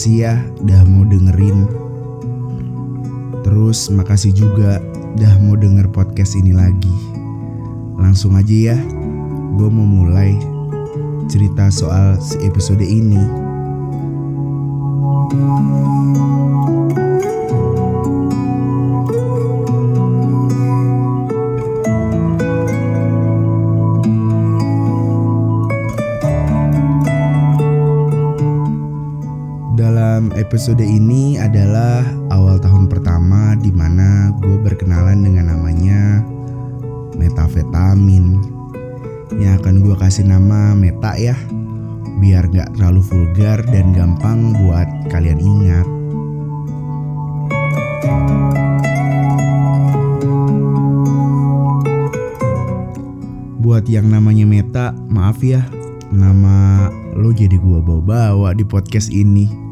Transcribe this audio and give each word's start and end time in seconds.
Makasih 0.00 0.24
ya 0.24 0.40
udah 0.64 0.80
mau 0.88 1.04
dengerin. 1.04 1.68
Terus 3.44 3.92
makasih 3.92 4.32
juga 4.32 4.80
udah 5.12 5.34
mau 5.44 5.60
denger 5.60 5.92
podcast 5.92 6.40
ini 6.40 6.56
lagi. 6.56 6.96
Langsung 8.00 8.32
aja 8.32 8.72
ya, 8.72 8.78
gue 9.60 9.68
mau 9.68 9.84
mulai 9.84 10.40
cerita 11.28 11.68
soal 11.68 12.16
si 12.16 12.40
episode 12.48 12.80
ini. 12.80 13.20
Dalam 15.36 16.29
episode 30.50 30.82
ini 30.82 31.38
adalah 31.38 32.02
awal 32.34 32.58
tahun 32.58 32.90
pertama 32.90 33.54
di 33.54 33.70
mana 33.70 34.34
gue 34.42 34.58
berkenalan 34.58 35.22
dengan 35.22 35.54
namanya 35.54 36.26
metafetamin 37.14 38.42
yang 39.38 39.62
akan 39.62 39.78
gue 39.78 39.94
kasih 39.94 40.26
nama 40.26 40.74
meta 40.74 41.14
ya 41.14 41.38
biar 42.18 42.50
gak 42.50 42.74
terlalu 42.74 42.98
vulgar 42.98 43.62
dan 43.70 43.94
gampang 43.94 44.58
buat 44.58 44.90
kalian 45.06 45.38
ingat. 45.38 45.86
Buat 53.62 53.86
yang 53.86 54.10
namanya 54.10 54.50
meta, 54.50 54.98
maaf 55.06 55.46
ya, 55.46 55.62
nama 56.10 56.90
lo 57.14 57.30
jadi 57.30 57.54
gua 57.54 57.78
bawa-bawa 57.78 58.50
di 58.50 58.66
podcast 58.66 59.14
ini. 59.14 59.69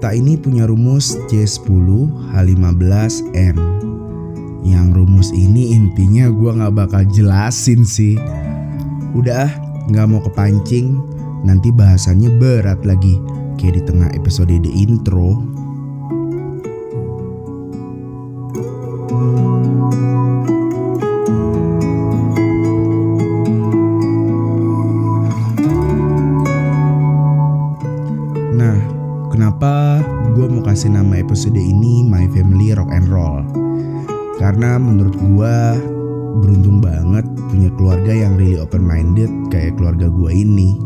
Meta 0.00 0.16
ini 0.16 0.32
punya 0.32 0.64
rumus 0.64 1.12
C10H15N 1.28 3.56
Yang 4.64 4.86
rumus 4.96 5.28
ini 5.28 5.76
intinya 5.76 6.32
gua 6.32 6.56
nggak 6.56 6.72
bakal 6.72 7.04
jelasin 7.12 7.84
sih. 7.84 8.16
Udah 9.12 9.44
ah, 9.44 9.52
nggak 9.92 10.08
mau 10.08 10.24
kepancing. 10.24 10.96
Nanti 11.44 11.68
bahasannya 11.68 12.32
berat 12.40 12.80
lagi 12.88 13.20
Kayak 13.60 13.76
di 13.76 13.82
tengah 13.92 14.08
episode 14.16 14.48
the 14.48 14.72
intro 14.72 15.36
My 32.20 32.28
Family 32.36 32.76
Rock 32.76 32.92
and 32.92 33.08
Roll? 33.08 33.40
Karena 34.36 34.76
menurut 34.76 35.16
gue 35.16 35.56
beruntung 36.44 36.84
banget 36.84 37.24
punya 37.48 37.72
keluarga 37.80 38.12
yang 38.12 38.36
really 38.36 38.60
open 38.60 38.84
minded 38.84 39.32
kayak 39.48 39.72
keluarga 39.80 40.12
gue 40.12 40.28
ini. 40.28 40.76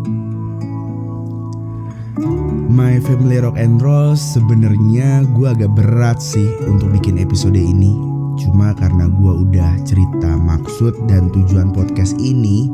My 2.70 3.02
Family 3.02 3.42
Rock 3.42 3.58
and 3.58 3.82
Roll 3.82 4.14
sebenarnya 4.14 5.26
gue 5.34 5.50
agak 5.50 5.74
berat 5.74 6.22
sih 6.22 6.46
untuk 6.70 6.94
bikin 6.94 7.18
episode 7.18 7.58
ini. 7.58 7.98
Cuma 8.38 8.70
karena 8.78 9.10
gue 9.10 9.32
udah 9.34 9.74
cerita 9.82 10.38
maksud 10.38 11.10
dan 11.10 11.34
tujuan 11.34 11.74
podcast 11.74 12.14
ini 12.22 12.70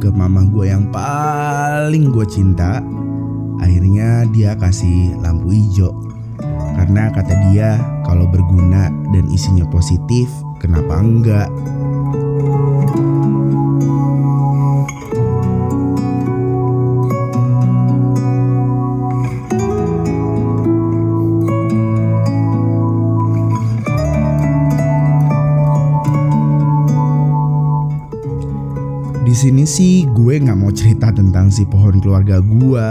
ke 0.00 0.08
mama 0.08 0.48
gue 0.48 0.64
yang 0.64 0.88
paling 0.88 2.08
gue 2.08 2.24
cinta, 2.24 2.80
akhirnya 3.60 4.24
dia 4.32 4.56
kasih 4.56 5.12
lampu 5.20 5.52
hijau. 5.52 6.17
Karena 6.78 7.10
kata 7.10 7.34
dia 7.50 7.74
kalau 8.06 8.30
berguna 8.30 8.86
dan 9.10 9.26
isinya 9.34 9.66
positif, 9.66 10.30
kenapa 10.62 11.02
enggak? 11.02 11.50
Di 29.26 29.36
sini 29.36 29.66
sih 29.66 30.06
gue 30.08 30.40
nggak 30.40 30.56
mau 30.56 30.70
cerita 30.70 31.10
tentang 31.10 31.50
si 31.52 31.66
pohon 31.66 32.00
keluarga 32.00 32.38
gue 32.40 32.86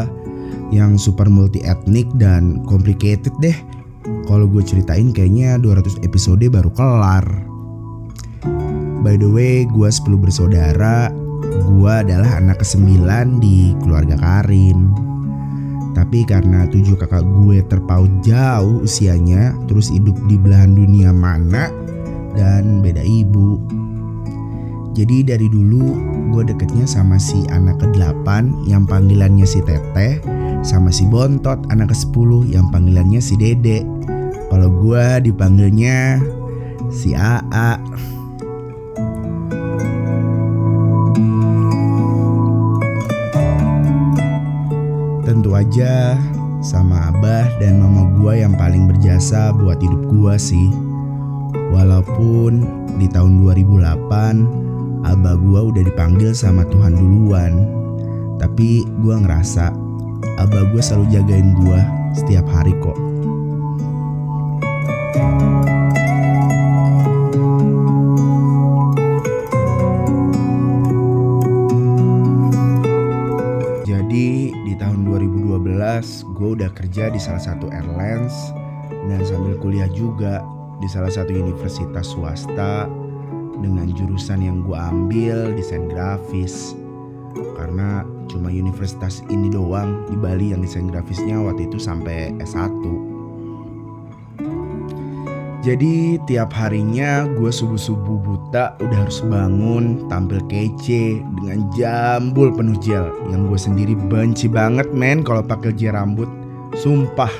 yang 0.69 0.99
super 0.99 1.31
multi 1.31 1.63
etnik 1.63 2.11
dan 2.19 2.61
complicated 2.67 3.31
deh. 3.39 3.76
Kalau 4.27 4.45
gue 4.45 4.59
ceritain 4.59 5.15
kayaknya 5.15 5.55
200 5.55 6.03
episode 6.03 6.43
baru 6.51 6.67
kelar. 6.75 7.25
By 9.01 9.15
the 9.15 9.29
way, 9.31 9.63
gue 9.63 9.87
10 9.87 10.19
bersaudara. 10.19 11.07
Gue 11.47 11.91
adalah 11.91 12.43
anak 12.43 12.59
kesembilan 12.59 13.39
di 13.39 13.71
keluarga 13.79 14.19
Karim. 14.19 14.91
Tapi 15.95 16.27
karena 16.27 16.67
tujuh 16.69 16.99
kakak 16.99 17.23
gue 17.23 17.63
terpaut 17.65 18.11
jauh 18.21 18.83
usianya, 18.85 19.55
terus 19.65 19.89
hidup 19.89 20.13
di 20.29 20.35
belahan 20.37 20.75
dunia 20.75 21.09
mana 21.15 21.71
dan 22.37 22.83
beda 22.85 23.01
ibu. 23.01 23.57
Jadi 24.93 25.25
dari 25.25 25.47
dulu 25.49 25.93
gue 26.33 26.43
deketnya 26.45 26.85
sama 26.85 27.21
si 27.21 27.45
anak 27.53 27.81
ke-8 27.81 28.25
yang 28.65 28.85
panggilannya 28.85 29.45
si 29.45 29.61
Teteh 29.61 30.21
sama 30.65 30.89
si 30.89 31.05
Bontot 31.05 31.63
anak 31.69 31.93
ke-10 31.93 32.49
yang 32.49 32.67
panggilannya 32.73 33.21
si 33.21 33.37
Dede. 33.37 33.85
Kalau 34.57 34.73
gue 34.73 35.29
dipanggilnya 35.29 36.17
si 36.89 37.13
AA. 37.13 37.77
Tentu 45.21 45.53
aja 45.53 46.17
sama 46.65 47.13
abah 47.13 47.45
dan 47.61 47.85
mama 47.85 48.09
gue 48.17 48.41
yang 48.41 48.57
paling 48.57 48.89
berjasa 48.89 49.53
buat 49.53 49.77
hidup 49.77 50.09
gue 50.09 50.35
sih. 50.41 50.73
Walaupun 51.69 52.65
di 52.97 53.05
tahun 53.13 53.37
2008 53.45 55.05
abah 55.05 55.35
gue 55.37 55.61
udah 55.69 55.83
dipanggil 55.85 56.33
sama 56.33 56.65
Tuhan 56.65 56.97
duluan. 56.97 57.61
Tapi 58.41 58.89
gue 59.05 59.15
ngerasa 59.21 59.69
abah 60.41 60.63
gue 60.73 60.81
selalu 60.81 61.13
jagain 61.13 61.53
gue 61.61 61.79
setiap 62.17 62.49
hari 62.49 62.73
kok. 62.81 62.97
Jadi 73.87 74.49
di 74.65 74.73
tahun 74.77 75.05
2012 75.07 76.37
gue 76.37 76.49
udah 76.57 76.71
kerja 76.73 77.09
di 77.13 77.19
salah 77.21 77.43
satu 77.43 77.69
airlines 77.69 78.33
dan 79.09 79.21
sambil 79.23 79.57
kuliah 79.57 79.89
juga 79.91 80.41
di 80.79 80.87
salah 80.89 81.09
satu 81.09 81.33
universitas 81.33 82.13
swasta 82.13 82.85
dengan 83.61 83.89
jurusan 83.89 84.45
yang 84.45 84.63
gue 84.63 84.77
ambil 84.77 85.51
desain 85.57 85.89
grafis. 85.89 86.77
Karena 87.57 88.05
cuma 88.29 88.49
universitas 88.49 89.25
ini 89.27 89.49
doang 89.49 90.05
di 90.09 90.15
Bali 90.17 90.53
yang 90.53 90.61
desain 90.61 90.89
grafisnya 90.89 91.41
waktu 91.41 91.69
itu 91.69 91.77
sampai 91.81 92.33
S1 92.41 93.16
jadi 95.65 96.21
tiap 96.29 96.53
harinya 96.53 97.25
gue 97.33 97.49
subuh-subuh 97.49 98.17
buta 98.21 98.77
udah 98.77 98.97
harus 98.97 99.25
bangun 99.25 100.05
tampil 100.05 100.37
kece 100.45 101.21
dengan 101.41 101.65
jambul 101.73 102.53
penuh 102.53 102.77
gel. 102.77 103.09
Yang 103.33 103.41
gue 103.49 103.59
sendiri 103.59 103.93
benci 103.97 104.45
banget 104.45 104.89
men 104.93 105.25
kalau 105.25 105.41
pakai 105.41 105.73
gel 105.73 105.97
rambut. 105.97 106.29
Sumpah. 106.77 107.31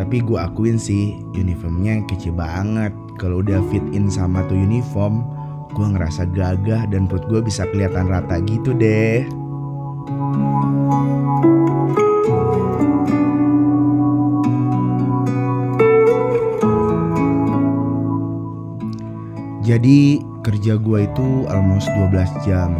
Tapi 0.00 0.24
gue 0.24 0.40
akuin 0.40 0.80
sih 0.80 1.20
uniformnya 1.36 2.00
kece 2.08 2.32
banget. 2.32 2.96
Kalau 3.20 3.44
udah 3.44 3.60
fit 3.68 3.84
in 3.92 4.08
sama 4.08 4.40
tuh 4.48 4.56
uniform 4.56 5.20
gue 5.70 5.86
ngerasa 5.86 6.26
gagah 6.34 6.90
dan 6.90 7.06
perut 7.06 7.24
gue 7.30 7.40
bisa 7.46 7.62
kelihatan 7.70 8.10
rata 8.10 8.42
gitu 8.42 8.74
deh 8.74 9.22
Jadi 19.70 20.18
kerja 20.42 20.82
gue 20.82 21.06
itu 21.06 21.46
almost 21.46 21.86
12 21.94 22.42
jam 22.42 22.74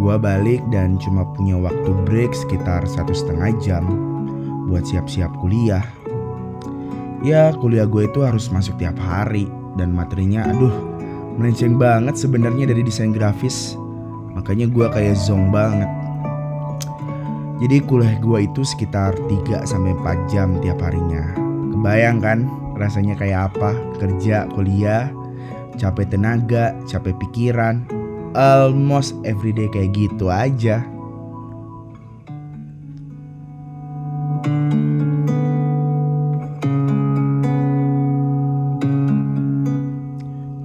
Gue 0.00 0.16
balik 0.16 0.64
dan 0.72 0.96
cuma 0.96 1.28
punya 1.36 1.60
waktu 1.60 1.92
break 2.08 2.32
sekitar 2.32 2.80
satu 2.88 3.12
setengah 3.12 3.52
jam 3.60 3.84
buat 4.72 4.88
siap-siap 4.88 5.28
kuliah. 5.44 5.84
Ya 7.20 7.52
kuliah 7.52 7.84
gue 7.84 8.08
itu 8.08 8.24
harus 8.24 8.48
masuk 8.48 8.80
tiap 8.80 8.96
hari 8.96 9.52
dan 9.76 9.92
materinya 9.92 10.48
aduh 10.48 10.72
melenceng 11.36 11.76
banget 11.76 12.16
sebenarnya 12.16 12.72
dari 12.72 12.80
desain 12.80 13.12
grafis. 13.12 13.76
Makanya 14.32 14.64
gue 14.72 14.86
kayak 14.88 15.18
zong 15.28 15.52
banget. 15.52 15.92
Jadi 17.60 17.84
kuliah 17.84 18.16
gue 18.16 18.48
itu 18.48 18.64
sekitar 18.64 19.12
3 19.28 19.66
sampai 19.68 19.92
4 19.92 20.32
jam 20.32 20.56
tiap 20.64 20.80
harinya. 20.80 21.36
Kebayang 21.76 22.24
kan 22.24 22.38
rasanya 22.80 23.12
kayak 23.12 23.52
apa 23.52 23.76
kerja 24.00 24.48
kuliah 24.56 25.12
capek 25.78 26.10
tenaga, 26.10 26.74
capek 26.90 27.14
pikiran, 27.22 27.86
almost 28.34 29.14
everyday 29.22 29.70
kayak 29.70 29.94
gitu 29.94 30.28
aja. 30.28 30.82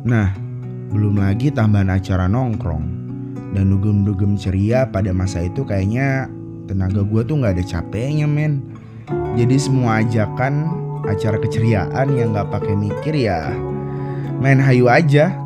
Nah, 0.04 0.36
belum 0.92 1.21
lagi 1.21 1.54
tambahan 1.54 1.94
acara 1.94 2.27
nongkrong 2.27 2.86
dan 3.54 3.69
dugem-dugem 3.69 4.36
ceria 4.36 4.89
pada 4.89 5.13
masa 5.13 5.45
itu 5.45 5.63
kayaknya 5.63 6.27
tenaga 6.66 7.06
gue 7.06 7.21
tuh 7.24 7.39
nggak 7.39 7.62
ada 7.62 7.66
capeknya 7.66 8.27
men. 8.27 8.59
Jadi 9.33 9.57
semua 9.57 10.06
ajakan 10.06 10.69
acara 11.09 11.42
keceriaan 11.42 12.13
yang 12.13 12.36
nggak 12.36 12.51
pakai 12.54 12.75
mikir 12.77 13.16
ya 13.18 13.51
main 14.41 14.62
hayu 14.62 14.89
aja. 14.89 15.44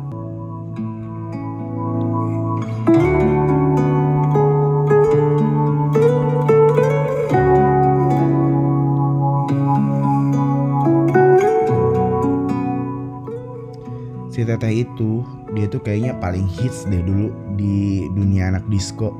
si 14.38 14.46
teteh 14.46 14.86
itu 14.86 15.26
dia 15.50 15.66
tuh 15.66 15.82
kayaknya 15.82 16.14
paling 16.22 16.46
hits 16.46 16.86
deh 16.86 17.02
dulu 17.02 17.34
di 17.58 18.06
dunia 18.14 18.54
anak 18.54 18.62
disco 18.70 19.10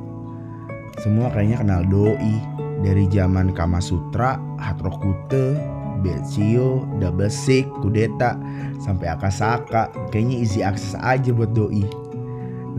semua 1.03 1.27
kayaknya 1.35 1.59
kenal 1.59 1.83
doi 1.83 2.39
dari 2.79 3.07
zaman 3.11 3.51
Kama 3.51 3.83
Sutra, 3.83 4.39
Hatrokute, 4.59 5.59
Betsio, 5.99 6.87
Double 6.97 7.31
Six, 7.31 7.67
Kudeta, 7.83 8.39
sampai 8.81 9.11
Akasaka. 9.11 9.91
Kayaknya 10.09 10.35
easy 10.39 10.59
access 10.63 10.95
aja 10.99 11.29
buat 11.35 11.51
doi. 11.53 11.85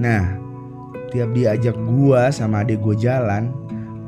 Nah 0.00 0.40
tiap 1.10 1.34
dia 1.34 1.58
ajak 1.58 1.74
gua 1.90 2.30
sama 2.30 2.62
adik 2.62 2.80
gua 2.80 2.94
jalan 2.94 3.50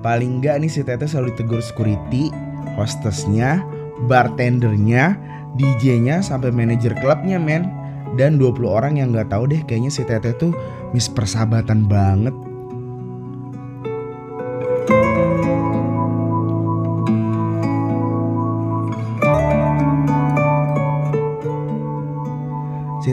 paling 0.06 0.38
enggak 0.38 0.62
nih 0.62 0.70
si 0.70 0.86
teteh 0.86 1.06
selalu 1.06 1.34
tegur 1.34 1.58
security 1.58 2.30
hostesnya 2.78 3.62
bartendernya 4.06 5.18
DJ-nya 5.56 6.24
sampai 6.24 6.48
manajer 6.48 6.96
klubnya 7.00 7.36
men. 7.36 7.68
Dan 8.12 8.36
20 8.36 8.68
orang 8.68 9.00
yang 9.00 9.16
nggak 9.16 9.32
tahu 9.32 9.48
deh 9.48 9.64
kayaknya 9.64 9.88
si 9.88 10.04
Teteh 10.04 10.36
tuh 10.36 10.52
mis 10.92 11.08
persahabatan 11.08 11.88
banget. 11.88 12.36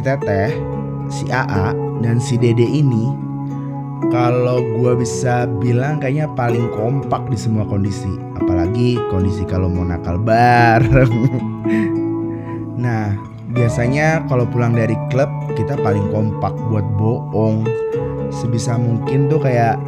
Teteh, 0.09 0.49
si 1.13 1.29
AA, 1.29 1.77
dan 2.01 2.17
si 2.17 2.41
Dede 2.41 2.65
ini 2.65 3.13
kalau 4.09 4.65
gue 4.81 4.97
bisa 4.97 5.45
bilang 5.61 6.01
kayaknya 6.01 6.25
paling 6.33 6.65
kompak 6.73 7.29
di 7.29 7.37
semua 7.37 7.61
kondisi. 7.69 8.09
Apalagi 8.41 8.97
kondisi 9.13 9.45
kalau 9.45 9.69
mau 9.69 9.85
nakal 9.85 10.17
bareng. 10.17 11.13
Nah 12.79 13.11
Biasanya 13.49 14.29
kalau 14.29 14.45
pulang 14.45 14.77
dari 14.77 14.93
klub 15.09 15.29
kita 15.57 15.73
paling 15.81 16.05
kompak 16.13 16.53
buat 16.69 16.85
bohong. 17.01 17.65
Sebisa 18.29 18.77
mungkin 18.77 19.25
tuh 19.25 19.41
kayak 19.41 19.81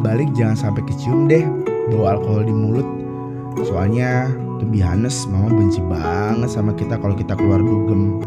balik 0.00 0.32
jangan 0.32 0.56
sampai 0.56 0.80
kecium 0.88 1.28
deh 1.28 1.44
bawa 1.92 2.16
alkohol 2.16 2.48
di 2.48 2.54
mulut. 2.56 2.88
Soalnya 3.68 4.32
tuh 4.56 4.64
honest 4.80 5.28
mama 5.28 5.52
benci 5.52 5.84
banget 5.84 6.48
sama 6.48 6.72
kita 6.72 6.96
kalau 6.96 7.12
kita 7.12 7.36
keluar 7.36 7.60
dugem 7.60 8.24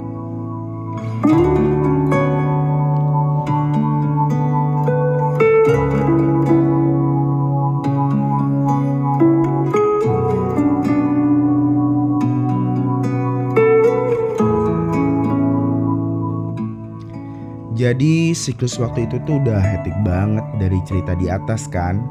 Jadi 17.75 18.33
siklus 18.33 18.81
waktu 18.81 19.05
itu 19.05 19.21
tuh 19.29 19.37
udah 19.45 19.61
hektik 19.61 19.93
banget 20.01 20.41
dari 20.57 20.79
cerita 20.89 21.13
di 21.19 21.29
atas 21.29 21.69
kan? 21.69 22.01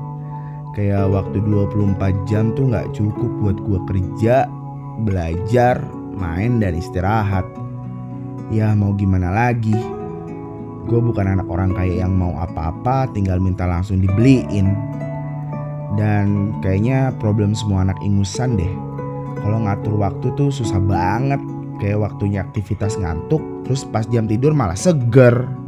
Kayak 0.77 1.11
waktu 1.11 1.41
24 1.41 1.99
jam 2.31 2.55
tuh 2.55 2.71
gak 2.71 2.95
cukup 2.95 3.33
buat 3.43 3.59
gue 3.59 3.81
kerja, 3.89 4.47
belajar, 5.03 5.83
main 6.15 6.63
dan 6.63 6.79
istirahat 6.79 7.43
Ya 8.55 8.71
mau 8.79 8.95
gimana 8.95 9.35
lagi? 9.35 9.75
Gue 10.87 11.01
bukan 11.03 11.27
anak 11.27 11.51
orang 11.51 11.75
kaya 11.75 12.06
yang 12.06 12.15
mau 12.15 12.39
apa-apa 12.39 13.11
tinggal 13.11 13.43
minta 13.43 13.67
langsung 13.67 13.99
dibeliin. 13.99 14.79
Dan 15.99 16.55
kayaknya 16.62 17.11
problem 17.19 17.51
semua 17.59 17.83
anak 17.83 17.99
ingusan 17.99 18.55
deh. 18.55 18.71
Kalau 19.43 19.59
ngatur 19.67 19.99
waktu 19.99 20.31
tuh 20.39 20.55
susah 20.55 20.79
banget. 20.79 21.43
Kayak 21.83 22.06
waktunya 22.06 22.39
aktivitas 22.47 22.95
ngantuk 23.03 23.43
Terus 23.67 23.83
pas 23.89 24.05
jam 24.06 24.29
tidur 24.29 24.53
malah 24.53 24.77
seger 24.77 25.64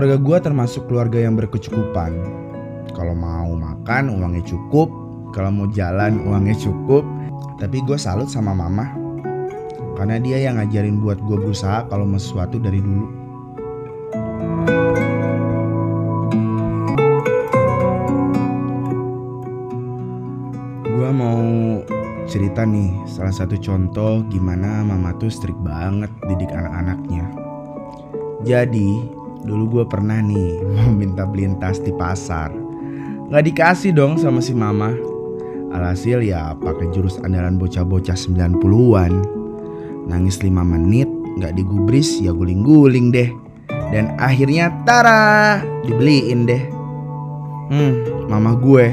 Keluarga 0.00 0.16
gue 0.16 0.38
termasuk 0.40 0.88
keluarga 0.88 1.20
yang 1.20 1.36
berkecukupan. 1.36 2.24
Kalau 2.96 3.12
mau 3.12 3.52
makan 3.52 4.08
uangnya 4.08 4.40
cukup, 4.48 4.88
kalau 5.36 5.52
mau 5.52 5.68
jalan 5.76 6.24
uangnya 6.24 6.56
cukup. 6.56 7.04
Tapi 7.60 7.84
gue 7.84 8.00
salut 8.00 8.24
sama 8.24 8.56
mama. 8.56 8.96
Karena 10.00 10.16
dia 10.16 10.40
yang 10.40 10.56
ngajarin 10.56 11.04
buat 11.04 11.20
gue 11.20 11.36
berusaha 11.36 11.84
kalau 11.92 12.08
mau 12.08 12.16
sesuatu 12.16 12.56
dari 12.56 12.80
dulu. 12.80 13.06
Gue 20.96 21.10
mau 21.12 21.44
cerita 22.24 22.64
nih 22.64 23.04
salah 23.04 23.36
satu 23.36 23.60
contoh 23.60 24.24
gimana 24.32 24.80
mama 24.80 25.12
tuh 25.20 25.28
strict 25.28 25.60
banget 25.60 26.08
didik 26.24 26.48
anak-anaknya. 26.56 27.28
Jadi 28.48 29.19
Dulu 29.40 29.64
gue 29.80 29.84
pernah 29.88 30.20
nih 30.20 30.60
mau 30.76 30.92
minta 30.92 31.24
beliin 31.24 31.56
tas 31.56 31.80
di 31.80 31.92
pasar. 31.94 32.52
Gak 33.30 33.46
dikasih 33.46 33.94
dong 33.94 34.18
sama 34.18 34.42
si 34.42 34.52
mama. 34.52 34.90
Alhasil 35.70 36.26
ya 36.26 36.50
pakai 36.58 36.90
jurus 36.90 37.22
andalan 37.22 37.54
bocah-bocah 37.54 38.18
90-an. 38.18 39.12
Nangis 40.10 40.42
5 40.42 40.50
menit, 40.50 41.06
gak 41.38 41.54
digubris 41.54 42.18
ya 42.18 42.34
guling-guling 42.34 43.14
deh. 43.14 43.30
Dan 43.94 44.10
akhirnya 44.18 44.74
tara, 44.82 45.62
dibeliin 45.86 46.42
deh. 46.42 46.62
Hmm, 47.70 48.26
mama 48.26 48.58
gue 48.58 48.90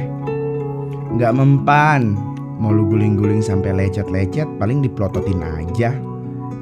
gak 1.18 1.34
mempan. 1.34 2.14
Mau 2.62 2.74
lu 2.74 2.86
guling-guling 2.86 3.42
sampai 3.42 3.74
lecet-lecet 3.74 4.46
paling 4.62 4.86
diplototin 4.86 5.42
aja. 5.42 5.98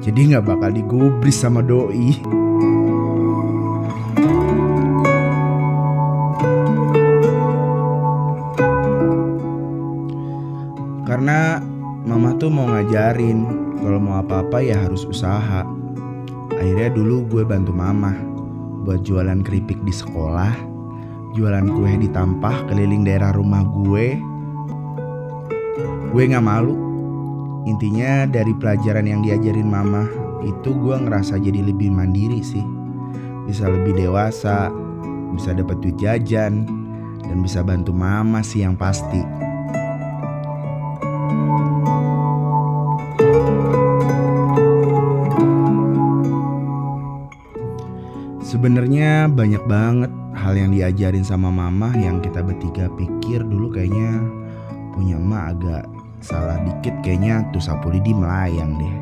Jadi 0.00 0.32
gak 0.32 0.48
bakal 0.48 0.72
digubris 0.72 1.44
sama 1.44 1.60
doi. 1.60 2.45
Karena 11.26 11.58
mama 12.06 12.38
tuh 12.38 12.54
mau 12.54 12.70
ngajarin 12.70 13.50
kalau 13.82 13.98
mau 13.98 14.22
apa-apa 14.22 14.62
ya 14.62 14.78
harus 14.78 15.02
usaha. 15.02 15.66
Akhirnya 16.54 16.86
dulu 16.94 17.26
gue 17.26 17.42
bantu 17.42 17.74
mama 17.74 18.14
buat 18.86 19.02
jualan 19.02 19.42
keripik 19.42 19.74
di 19.82 19.90
sekolah, 19.90 20.54
jualan 21.34 21.66
kue 21.66 21.98
di 21.98 22.06
tampah 22.14 22.70
keliling 22.70 23.02
daerah 23.02 23.34
rumah 23.34 23.66
gue. 23.66 24.22
Gue 26.14 26.30
gak 26.30 26.46
malu. 26.46 26.78
Intinya 27.66 28.30
dari 28.30 28.54
pelajaran 28.54 29.10
yang 29.10 29.26
diajarin 29.26 29.66
mama 29.66 30.06
itu 30.46 30.78
gue 30.78 30.94
ngerasa 30.94 31.42
jadi 31.42 31.58
lebih 31.58 31.90
mandiri 31.90 32.38
sih. 32.38 32.62
Bisa 33.50 33.66
lebih 33.66 33.98
dewasa, 33.98 34.70
bisa 35.34 35.50
dapat 35.50 35.74
duit 35.82 35.98
jajan, 35.98 36.70
dan 37.26 37.36
bisa 37.42 37.66
bantu 37.66 37.90
mama 37.90 38.46
sih 38.46 38.62
yang 38.62 38.78
pasti. 38.78 39.46
Banyak 49.36 49.60
banget 49.68 50.08
hal 50.32 50.56
yang 50.56 50.72
diajarin 50.72 51.20
sama 51.20 51.52
mama 51.52 51.92
yang 52.00 52.24
kita 52.24 52.40
bertiga 52.40 52.88
pikir 52.96 53.44
dulu 53.44 53.68
kayaknya 53.68 54.24
punya 54.96 55.20
emak 55.20 55.44
agak 55.52 55.84
salah 56.24 56.56
dikit 56.64 56.96
kayaknya 57.04 57.44
tuh 57.52 57.60
sapu 57.60 57.92
lidi 57.92 58.16
melayang 58.16 58.80
deh. 58.80 58.96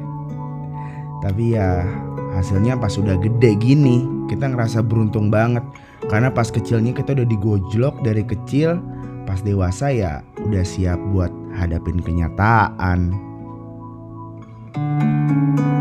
Tapi 1.22 1.54
ya 1.54 1.86
hasilnya 2.34 2.74
pas 2.82 2.98
udah 2.98 3.14
gede 3.22 3.54
gini 3.54 4.26
kita 4.26 4.50
ngerasa 4.50 4.82
beruntung 4.82 5.30
banget 5.30 5.62
karena 6.10 6.34
pas 6.34 6.50
kecilnya 6.50 6.90
kita 6.90 7.14
udah 7.14 7.26
digojlok 7.30 8.02
dari 8.02 8.26
kecil 8.26 8.82
pas 9.30 9.38
dewasa 9.38 9.94
ya 9.94 10.26
udah 10.42 10.66
siap 10.66 10.98
buat 11.14 11.30
hadapin 11.54 12.02
kenyataan. 12.02 13.14
Gua 14.74 15.74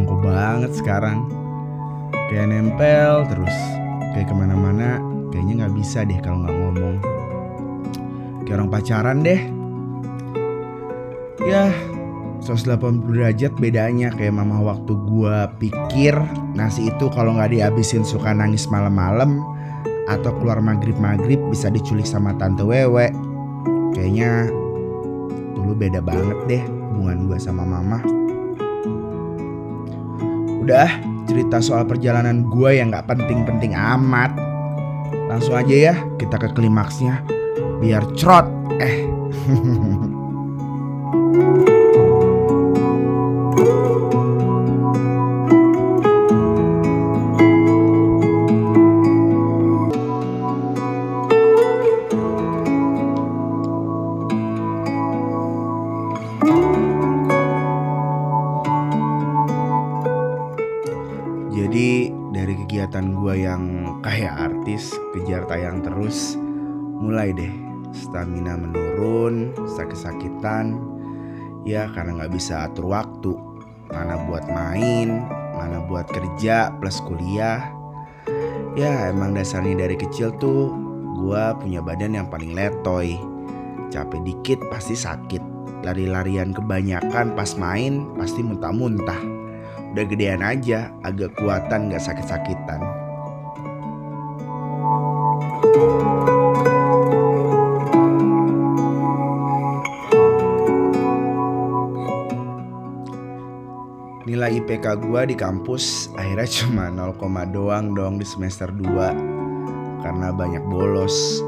perangko 0.00 0.16
banget 0.24 0.72
sekarang. 0.80 1.28
Kayak 2.32 2.46
nempel 2.48 3.28
terus. 3.28 3.56
Kayak 4.16 4.32
ke 4.32 4.34
mana-mana 4.34 4.96
kayaknya 5.28 5.54
nggak 5.64 5.74
bisa 5.76 6.08
deh 6.08 6.16
kalau 6.24 6.40
nggak 6.40 6.56
ngomong. 6.56 6.96
Kayak 8.48 8.56
orang 8.56 8.70
pacaran 8.72 9.18
deh. 9.20 9.40
Ya 11.44 11.68
180 12.40 13.12
derajat 13.12 13.52
bedanya. 13.60 14.08
Kayak 14.16 14.40
mama 14.40 14.56
waktu 14.64 14.96
gua 15.04 15.52
pikir 15.60 16.16
nasi 16.56 16.88
itu 16.88 17.12
kalau 17.12 17.36
nggak 17.36 17.52
dihabisin 17.52 18.00
suka 18.00 18.32
nangis 18.32 18.72
malam-malam 18.72 19.36
atau 20.08 20.32
keluar 20.40 20.64
maghrib-maghrib 20.64 21.38
bisa 21.52 21.68
diculik 21.68 22.08
sama 22.08 22.32
tante 22.40 22.64
wewe. 22.64 23.12
Kayaknya 23.92 24.48
dulu 25.52 25.76
beda 25.76 26.00
banget 26.00 26.38
deh 26.48 26.62
hubungan 26.64 27.28
gue 27.28 27.36
sama 27.36 27.68
mama. 27.68 28.19
Udah 30.60 30.88
cerita 31.24 31.58
soal 31.64 31.88
perjalanan 31.88 32.44
gue 32.46 32.76
yang 32.76 32.92
gak 32.92 33.08
penting-penting 33.08 33.72
amat. 33.72 34.36
Langsung 35.32 35.56
aja 35.56 35.92
ya 35.92 35.94
kita 36.20 36.36
ke 36.36 36.52
klimaksnya. 36.52 37.24
Biar 37.80 38.04
crot. 38.14 38.46
Eh. 38.78 39.08
tayang 65.60 65.84
terus. 65.84 66.40
Mulai 67.04 67.36
deh 67.36 67.52
stamina 67.92 68.56
menurun 68.56 69.52
sakit-sakitan. 69.76 70.80
Ya 71.68 71.84
karena 71.92 72.16
nggak 72.16 72.32
bisa 72.32 72.64
atur 72.64 72.88
waktu. 72.88 73.36
Mana 73.92 74.16
buat 74.24 74.48
main 74.48 75.20
mana 75.52 75.84
buat 75.84 76.08
kerja 76.08 76.72
plus 76.80 77.04
kuliah. 77.04 77.68
Ya 78.72 79.12
emang 79.12 79.36
dasarnya 79.36 79.84
dari 79.84 80.00
kecil 80.00 80.32
tuh 80.40 80.72
gue 81.20 81.44
punya 81.60 81.84
badan 81.84 82.16
yang 82.16 82.32
paling 82.32 82.56
letoy. 82.56 83.20
Capek 83.92 84.24
dikit 84.24 84.64
pasti 84.72 84.96
sakit. 84.96 85.60
Lari-larian 85.84 86.56
kebanyakan 86.56 87.36
pas 87.36 87.52
main 87.60 88.08
pasti 88.16 88.40
muntah-muntah. 88.40 89.20
Udah 89.92 90.04
gedean 90.08 90.40
aja 90.40 90.88
agak 91.04 91.36
kuatan 91.36 91.92
gak 91.92 92.00
sakit-sakitan 92.00 92.99
Nilai 104.28 104.60
IPK 104.60 105.00
gua 105.00 105.24
di 105.24 105.32
kampus 105.32 106.12
akhirnya 106.20 106.48
cuma 106.60 106.92
0, 106.92 107.16
doang 107.48 107.96
dong 107.96 108.20
di 108.20 108.26
semester 108.28 108.68
2 108.68 110.04
Karena 110.04 110.28
banyak 110.36 110.64
bolos 110.68 111.40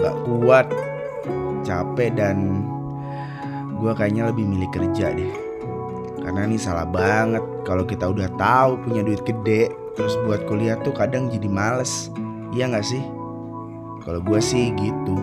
Gak 0.00 0.16
kuat 0.24 0.66
Capek 1.60 2.16
dan 2.16 2.64
Gua 3.76 3.92
kayaknya 3.92 4.32
lebih 4.32 4.48
milih 4.48 4.72
kerja 4.72 5.12
deh 5.12 5.44
karena 6.24 6.48
ini 6.48 6.56
salah 6.56 6.88
banget 6.88 7.44
kalau 7.68 7.84
kita 7.84 8.08
udah 8.08 8.32
tahu 8.40 8.80
punya 8.80 9.04
duit 9.04 9.20
gede 9.28 9.68
terus 9.92 10.16
buat 10.24 10.48
kuliah 10.48 10.80
tuh 10.80 10.96
kadang 10.96 11.28
jadi 11.28 11.46
males. 11.52 12.08
Iya 12.56 12.72
nggak 12.72 12.86
sih? 12.86 13.04
Kalau 14.04 14.20
gue 14.20 14.36
sih 14.36 14.68
gitu. 14.76 15.16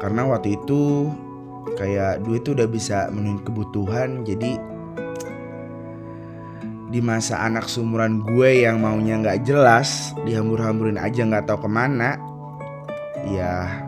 Karena 0.00 0.24
waktu 0.32 0.56
itu 0.56 1.12
kayak 1.76 2.24
duit 2.24 2.40
tuh 2.40 2.56
udah 2.56 2.68
bisa 2.68 3.12
menuhin 3.12 3.44
kebutuhan 3.44 4.24
jadi 4.24 4.56
di 6.94 7.00
masa 7.02 7.42
anak 7.42 7.66
sumuran 7.66 8.22
gue 8.22 8.62
yang 8.62 8.78
maunya 8.78 9.18
nggak 9.18 9.42
jelas 9.42 10.14
dihambur-hamburin 10.22 10.94
aja 10.94 11.26
nggak 11.26 11.50
tahu 11.50 11.66
ke 11.66 11.70
mana 11.72 12.14
ya 13.26 13.82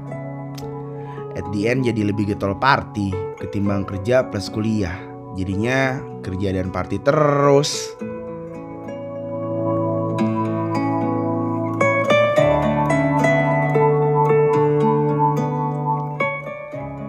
at 1.38 1.46
the 1.54 1.70
end 1.70 1.86
jadi 1.86 2.10
lebih 2.10 2.34
getol 2.34 2.58
party 2.58 3.14
ketimbang 3.38 3.86
kerja 3.86 4.26
plus 4.26 4.50
kuliah. 4.50 5.05
Jadinya 5.36 6.00
kerja 6.24 6.48
dan 6.56 6.72
party 6.72 6.96
terus. 7.04 7.92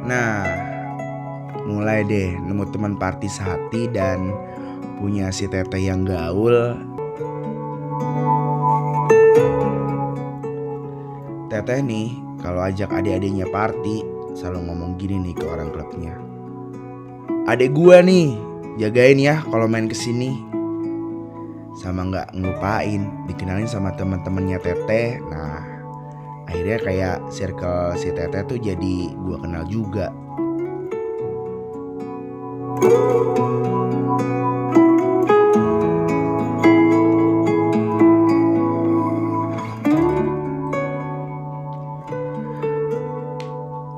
Nah, 0.03 0.43
mulai 1.63 2.03
deh 2.03 2.35
nemu 2.35 2.67
teman 2.67 2.99
party 2.99 3.31
sehati 3.31 3.87
dan 3.87 4.35
punya 4.99 5.31
si 5.31 5.47
teteh 5.47 5.87
yang 5.87 6.03
gaul 6.03 6.75
Teteh 11.47 11.79
nih 11.79 12.11
kalau 12.43 12.59
ajak 12.59 12.91
adik-adiknya 12.91 13.47
party 13.47 14.03
selalu 14.35 14.67
ngomong 14.67 14.99
gini 14.99 15.15
nih 15.31 15.35
ke 15.35 15.47
orang 15.47 15.71
klubnya. 15.71 16.26
Adek 17.47 17.71
gua 17.71 18.03
nih, 18.03 18.35
jagain 18.75 19.15
ya 19.23 19.39
kalau 19.47 19.71
main 19.71 19.87
ke 19.87 19.95
sini. 19.95 20.35
Sama 21.79 22.03
nggak 22.11 22.35
ngelupain, 22.35 23.07
dikenalin 23.23 23.71
sama 23.71 23.95
teman-temannya 23.95 24.59
Teteh. 24.59 25.23
Nah, 25.31 25.63
akhirnya 26.43 26.75
kayak 26.83 27.23
circle 27.31 27.95
si 27.95 28.11
Teteh 28.11 28.43
tuh 28.43 28.59
jadi 28.59 29.15
gua 29.15 29.39
kenal 29.39 29.63
juga. 29.63 30.11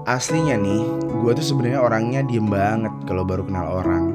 aslinya 0.10 0.58
nih 0.58 0.84
gue 1.22 1.32
tuh 1.38 1.46
sebenarnya 1.46 1.80
orangnya 1.86 2.26
diem 2.26 2.50
banget 2.50 2.90
kalau 3.10 3.26
baru 3.26 3.42
kenal 3.42 3.82
orang. 3.82 4.14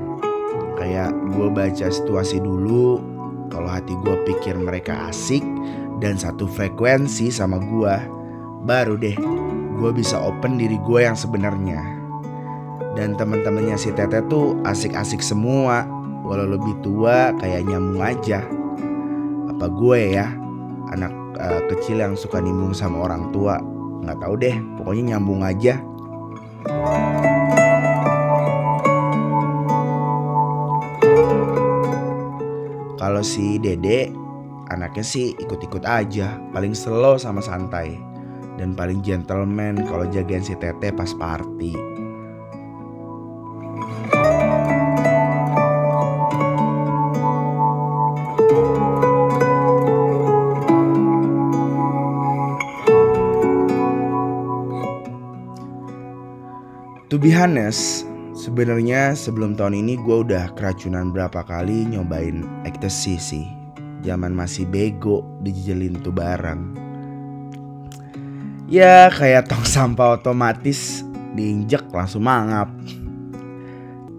Kayak 0.78 1.10
gue 1.34 1.50
baca 1.50 1.86
situasi 1.90 2.38
dulu 2.38 3.02
kalau 3.50 3.66
hati 3.66 3.90
gue 4.06 4.16
pikir 4.30 4.54
mereka 4.54 5.10
asik 5.10 5.42
dan 5.98 6.14
satu 6.14 6.46
frekuensi 6.46 7.34
sama 7.34 7.58
gue 7.58 7.94
baru 8.64 8.94
deh 8.94 9.18
gue 9.74 9.90
bisa 9.90 10.16
open 10.22 10.56
diri 10.56 10.78
gue 10.78 11.00
yang 11.02 11.18
sebenarnya. 11.18 11.82
Dan 12.94 13.18
teman-temannya 13.18 13.74
si 13.74 13.90
Tete 13.90 14.22
tuh 14.30 14.54
asik-asik 14.62 15.18
semua 15.18 15.82
walau 16.22 16.46
lebih 16.46 16.78
tua 16.86 17.34
kayak 17.42 17.66
nyambung 17.66 17.98
aja. 17.98 18.46
Apa 19.50 19.66
gue 19.66 20.14
ya 20.14 20.30
anak 20.94 21.10
uh, 21.42 21.62
kecil 21.74 21.98
yang 21.98 22.14
suka 22.14 22.38
nimung 22.38 22.70
sama 22.70 23.10
orang 23.10 23.34
tua? 23.34 23.58
Nggak 24.06 24.18
tahu 24.22 24.34
deh 24.38 24.56
pokoknya 24.78 25.02
nyambung 25.16 25.42
aja 25.42 25.74
Kalau 33.04 33.20
si 33.20 33.60
Dede 33.60 34.08
anaknya 34.72 35.04
sih 35.04 35.36
ikut-ikut 35.36 35.84
aja, 35.84 36.40
paling 36.56 36.72
slow 36.72 37.20
sama 37.20 37.44
santai. 37.44 38.00
Dan 38.56 38.72
paling 38.72 39.04
gentleman 39.04 39.84
kalau 39.84 40.08
jagain 40.08 40.40
si 40.40 40.56
Tete 40.56 40.88
pas 40.88 41.12
party. 41.12 41.76
To 57.12 57.20
be 57.20 57.36
honest, 57.36 58.08
sebenarnya 58.44 59.16
sebelum 59.16 59.56
tahun 59.56 59.80
ini 59.80 59.96
gue 60.04 60.28
udah 60.28 60.52
keracunan 60.52 61.08
berapa 61.08 61.40
kali 61.48 61.88
nyobain 61.88 62.44
ecstasy 62.68 63.16
sih. 63.16 63.46
Zaman 64.04 64.36
masih 64.36 64.68
bego 64.68 65.24
dijelin 65.40 65.96
tuh 66.04 66.12
barang. 66.12 66.76
Ya 68.68 69.08
kayak 69.08 69.48
tong 69.48 69.64
sampah 69.64 70.20
otomatis 70.20 71.00
diinjek 71.32 71.88
langsung 71.88 72.28
mangap. 72.28 72.68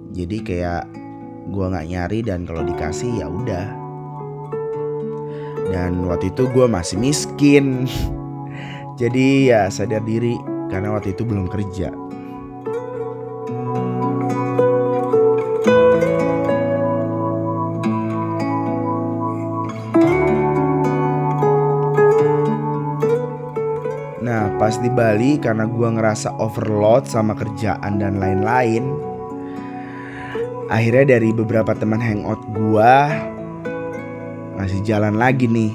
Jadi 0.09 0.41
kayak 0.41 0.89
gue 1.53 1.65
nggak 1.69 1.85
nyari 1.85 2.19
dan 2.25 2.49
kalau 2.49 2.65
dikasih 2.65 3.21
ya 3.21 3.29
udah. 3.29 3.67
Dan 5.69 6.01
waktu 6.09 6.33
itu 6.33 6.49
gue 6.49 6.65
masih 6.65 6.97
miskin. 6.97 7.85
Jadi 9.01 9.53
ya 9.53 9.69
sadar 9.69 10.01
diri 10.01 10.33
karena 10.73 10.97
waktu 10.97 11.13
itu 11.13 11.21
belum 11.21 11.45
kerja. 11.45 12.04
Pas 24.65 24.81
di 24.81 24.89
Bali 24.89 25.37
karena 25.37 25.69
gue 25.69 25.85
ngerasa 25.93 26.41
overload 26.41 27.05
sama 27.05 27.37
kerjaan 27.37 28.01
dan 28.01 28.17
lain-lain. 28.17 28.81
Akhirnya 30.73 31.21
dari 31.21 31.29
beberapa 31.29 31.77
teman 31.77 32.01
hangout 32.01 32.41
gue 32.49 32.93
Ngasih 34.57 34.81
jalan 34.81 35.21
lagi 35.21 35.45
nih 35.45 35.69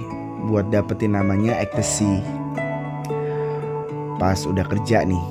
buat 0.51 0.75
dapetin 0.75 1.15
namanya 1.15 1.55
ecstasy. 1.63 2.19
Pas 4.19 4.43
udah 4.43 4.67
kerja 4.67 5.07
nih 5.07 5.25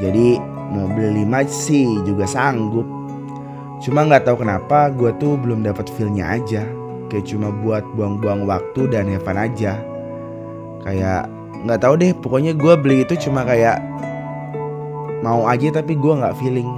Jadi 0.00 0.40
mau 0.72 0.88
beli 0.88 1.28
lima 1.28 1.44
sih 1.44 2.00
juga 2.08 2.24
sanggup. 2.24 2.88
Cuma 3.84 4.08
nggak 4.08 4.24
tahu 4.24 4.40
kenapa 4.40 4.88
gue 4.96 5.12
tuh 5.20 5.36
belum 5.36 5.60
dapat 5.60 5.92
feelnya 5.92 6.40
aja. 6.40 6.64
Kayak 7.12 7.36
cuma 7.36 7.52
buat 7.52 7.84
buang-buang 7.92 8.48
waktu 8.48 8.88
dan 8.88 9.12
have 9.12 9.28
fun 9.28 9.36
aja. 9.36 9.76
Kayak 10.88 11.36
nggak 11.58 11.80
tahu 11.82 11.94
deh 11.98 12.12
pokoknya 12.14 12.54
gue 12.54 12.74
beli 12.78 13.02
itu 13.02 13.28
cuma 13.28 13.42
kayak 13.42 13.82
mau 15.26 15.50
aja 15.50 15.82
tapi 15.82 15.98
gue 15.98 16.14
nggak 16.14 16.38
feeling. 16.38 16.70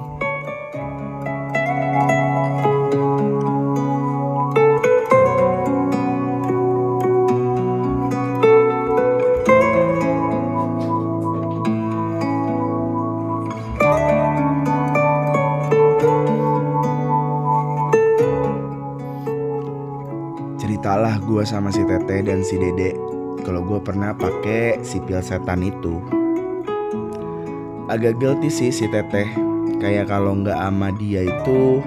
Ceritalah 20.56 21.20
gue 21.20 21.44
sama 21.44 21.68
si 21.68 21.84
Tete 21.84 22.24
dan 22.24 22.40
si 22.40 22.56
Dede 22.56 23.09
kalau 23.50 23.66
gue 23.66 23.82
pernah 23.82 24.14
pakai 24.14 24.78
si 24.86 25.02
pil 25.02 25.18
setan 25.18 25.66
itu. 25.66 25.98
Agak 27.90 28.22
guilty 28.22 28.46
sih 28.46 28.70
si 28.70 28.86
Teteh. 28.86 29.26
Kayak 29.82 30.06
kalau 30.06 30.38
nggak 30.38 30.54
ama 30.54 30.94
dia 30.94 31.26
itu 31.26 31.82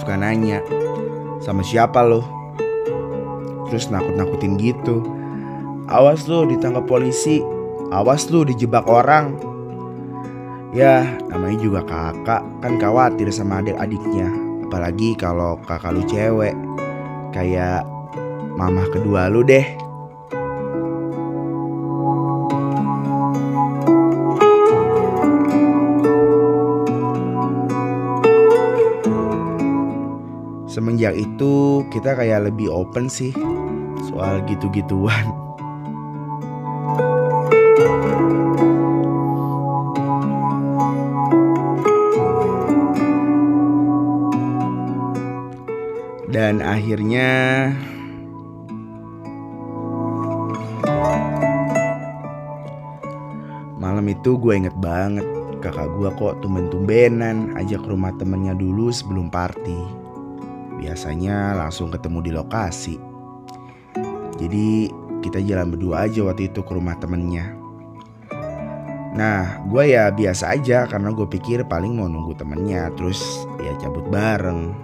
suka 0.00 0.16
nanya 0.16 0.64
sama 1.44 1.60
siapa 1.60 2.00
lo. 2.00 2.24
Terus 3.68 3.92
nakut-nakutin 3.92 4.56
gitu. 4.56 5.04
Awas 5.92 6.24
lo 6.24 6.48
ditangkap 6.48 6.88
polisi. 6.88 7.44
Awas 7.92 8.32
lo 8.32 8.40
dijebak 8.40 8.88
orang. 8.88 9.36
Ya 10.72 11.04
namanya 11.28 11.60
juga 11.60 11.80
kakak 11.84 12.48
kan 12.64 12.80
khawatir 12.80 13.28
sama 13.28 13.60
adik-adiknya. 13.60 14.32
Apalagi 14.64 15.20
kalau 15.20 15.60
kakak 15.68 15.92
lu 15.92 16.00
cewek. 16.08 16.56
Kayak 17.28 17.84
mamah 18.56 18.88
kedua 18.88 19.28
lu 19.28 19.44
deh. 19.44 19.81
Semenjak 31.12 31.28
itu 31.28 31.84
kita 31.92 32.16
kayak 32.16 32.48
lebih 32.48 32.72
open 32.72 33.04
sih 33.04 33.36
soal 34.08 34.40
gitu-gituan. 34.48 35.28
Dan 46.32 46.64
akhirnya 46.64 47.28
Malam 53.76 54.08
itu 54.08 54.40
gue 54.40 54.56
inget 54.56 54.72
banget 54.80 55.28
kakak 55.60 55.92
gue 55.92 56.08
kok 56.16 56.40
tumben-tumbenan 56.40 57.52
ajak 57.60 57.84
rumah 57.84 58.16
temennya 58.16 58.56
dulu 58.56 58.88
sebelum 58.88 59.28
party. 59.28 60.01
Biasanya 60.82 61.54
langsung 61.54 61.94
ketemu 61.94 62.18
di 62.26 62.30
lokasi. 62.34 62.98
Jadi 64.42 64.90
kita 65.22 65.38
jalan 65.38 65.70
berdua 65.70 66.10
aja 66.10 66.26
waktu 66.26 66.50
itu 66.50 66.66
ke 66.66 66.72
rumah 66.74 66.98
temennya. 66.98 67.54
Nah, 69.14 69.62
gue 69.70 69.94
ya 69.94 70.10
biasa 70.10 70.58
aja 70.58 70.90
karena 70.90 71.14
gue 71.14 71.28
pikir 71.30 71.62
paling 71.70 71.94
mau 71.94 72.10
nunggu 72.10 72.34
temennya 72.34 72.90
terus 72.98 73.22
ya 73.62 73.70
cabut 73.78 74.10
bareng. 74.10 74.74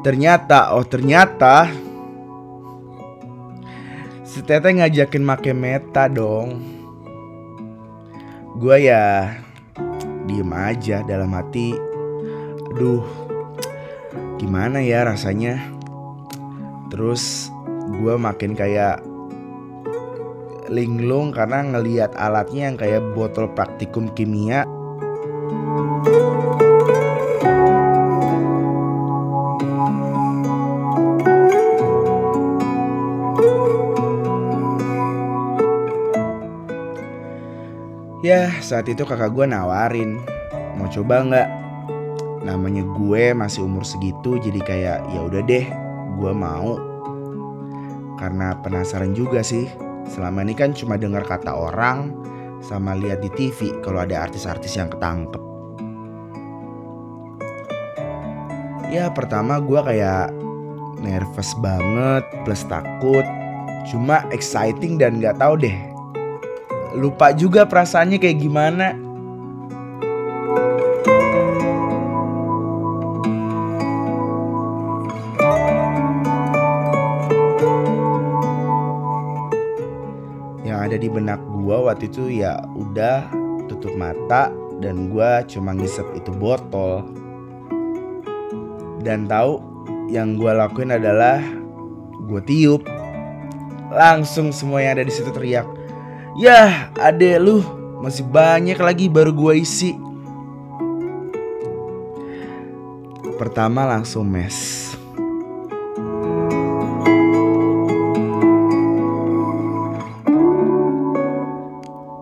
Ternyata, 0.00 0.72
oh 0.72 0.86
ternyata 0.88 1.68
si 4.24 4.40
Tete 4.40 4.72
ngajakin 4.72 5.20
make 5.20 5.52
meta 5.52 6.08
dong. 6.08 6.64
Gue 8.56 8.88
ya 8.88 9.36
diem 10.24 10.52
aja 10.56 11.04
dalam 11.04 11.36
hati. 11.36 11.76
Aduh, 12.72 13.29
gimana 14.40 14.80
ya 14.80 15.04
rasanya? 15.04 15.60
Terus 16.88 17.52
gue 18.00 18.16
makin 18.16 18.56
kayak 18.56 19.04
linglung 20.72 21.28
karena 21.28 21.60
ngeliat 21.60 22.16
alatnya 22.16 22.72
yang 22.72 22.76
kayak 22.80 23.04
botol 23.12 23.52
praktikum 23.52 24.08
kimia. 24.16 24.64
Ya 38.24 38.52
saat 38.60 38.84
itu 38.84 39.00
kakak 39.08 39.32
gue 39.32 39.48
nawarin 39.48 40.20
Mau 40.76 40.88
coba 40.92 41.24
nggak? 41.24 41.59
Namanya 42.40 42.84
gue 42.96 43.36
masih 43.36 43.68
umur 43.68 43.84
segitu 43.84 44.40
jadi 44.40 44.60
kayak 44.64 44.98
ya 45.12 45.20
udah 45.20 45.42
deh 45.44 45.66
gue 46.16 46.32
mau. 46.32 46.80
Karena 48.20 48.52
penasaran 48.60 49.16
juga 49.16 49.40
sih 49.40 49.64
Selama 50.04 50.44
ini 50.44 50.52
kan 50.52 50.76
cuma 50.76 51.00
dengar 51.00 51.24
kata 51.24 51.56
orang 51.56 52.12
Sama 52.60 52.92
lihat 52.92 53.24
di 53.24 53.32
TV 53.32 53.72
kalau 53.80 54.04
ada 54.04 54.28
artis-artis 54.28 54.76
yang 54.76 54.92
ketangkep. 54.92 55.40
Ya 58.92 59.08
pertama 59.08 59.56
gue 59.56 59.80
kayak 59.80 60.28
nervous 61.00 61.56
banget 61.64 62.28
plus 62.44 62.60
takut 62.68 63.24
Cuma 63.88 64.28
exciting 64.28 65.00
dan 65.00 65.22
gak 65.24 65.40
tahu 65.40 65.56
deh. 65.64 65.76
Lupa 66.92 67.32
juga 67.32 67.64
perasaannya 67.64 68.20
kayak 68.20 68.38
gimana. 68.42 68.92
Waktu 81.90 82.06
itu 82.06 82.30
ya 82.30 82.62
udah 82.78 83.26
tutup 83.66 83.90
mata 83.98 84.54
dan 84.78 85.10
gua 85.10 85.42
cuma 85.44 85.74
ngisep 85.74 86.06
itu 86.14 86.30
botol. 86.30 87.02
Dan 89.02 89.26
tahu 89.26 89.58
yang 90.06 90.38
gua 90.38 90.54
lakuin 90.54 90.94
adalah 90.94 91.42
gua 92.30 92.40
tiup. 92.46 92.86
Langsung 93.90 94.54
semua 94.54 94.86
yang 94.86 94.94
ada 94.94 95.04
di 95.04 95.10
situ 95.10 95.34
teriak, 95.34 95.66
Yah, 96.38 96.94
adek 96.94 97.42
lu 97.42 97.58
masih 97.98 98.22
banyak 98.22 98.78
lagi 98.78 99.10
baru 99.10 99.34
gua 99.34 99.58
isi. 99.58 99.98
Pertama 103.34 103.88
langsung 103.88 104.30
mes. 104.30 104.89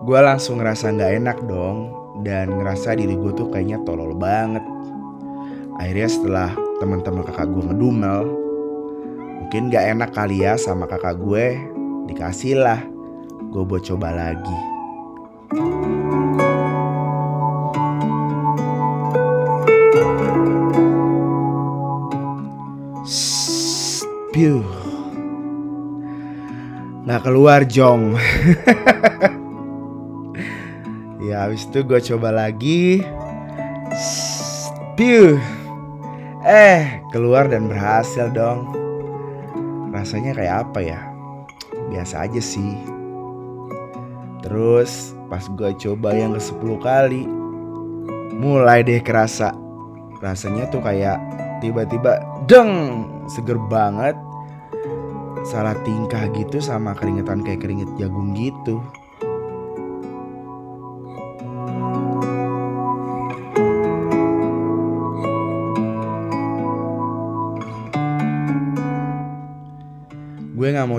Gua 0.09 0.25
langsung 0.25 0.57
ngerasa 0.57 0.89
nggak 0.89 1.13
enak 1.21 1.37
dong. 1.45 1.93
dan 2.25 2.51
ngerasa 2.51 2.99
diri 2.99 3.15
gue 3.15 3.31
tuh 3.31 3.47
kayaknya 3.47 3.79
tolol 3.87 4.11
banget. 4.11 4.59
Akhirnya 5.79 6.09
setelah 6.11 6.49
teman-teman 6.83 7.23
kakak 7.23 7.47
gue 7.47 7.63
ngedumel, 7.63 8.27
mungkin 9.39 9.71
gak 9.71 9.87
enak 9.95 10.11
kali 10.11 10.43
ya 10.43 10.59
sama 10.59 10.83
kakak 10.83 11.15
gue, 11.15 11.55
dikasih 12.11 12.59
lah 12.59 12.83
gue 13.55 13.63
buat 13.63 13.87
coba 13.87 14.11
lagi. 14.11 14.57
Piu. 24.35 24.59
Nggak 27.07 27.21
keluar 27.23 27.63
jong. 27.63 28.19
habis 31.39 31.63
itu 31.67 31.79
gue 31.87 31.99
coba 32.15 32.35
lagi. 32.35 32.99
Piu. 34.99 35.39
Eh 36.43 36.99
keluar 37.15 37.47
dan 37.47 37.71
berhasil 37.71 38.27
dong. 38.31 38.67
Rasanya 39.95 40.35
kayak 40.35 40.55
apa 40.67 40.79
ya? 40.83 40.99
Biasa 41.87 42.27
aja 42.27 42.41
sih. 42.43 42.99
Terus 44.39 45.13
pas 45.27 45.43
gue 45.45 45.71
coba 45.75 46.15
yang 46.15 46.33
ke 46.35 46.41
10 46.41 46.79
kali 46.79 47.23
Mulai 48.39 48.87
deh 48.87 49.03
kerasa 49.03 49.51
Rasanya 50.23 50.71
tuh 50.71 50.79
kayak 50.79 51.19
tiba-tiba 51.59 52.23
deng 52.47 53.05
Seger 53.27 53.59
banget 53.67 54.15
Salah 55.43 55.75
tingkah 55.83 56.27
gitu 56.35 56.59
sama 56.63 56.95
keringetan 56.95 57.43
kayak 57.43 57.63
keringet 57.63 57.89
jagung 57.99 58.31
gitu 58.35 58.79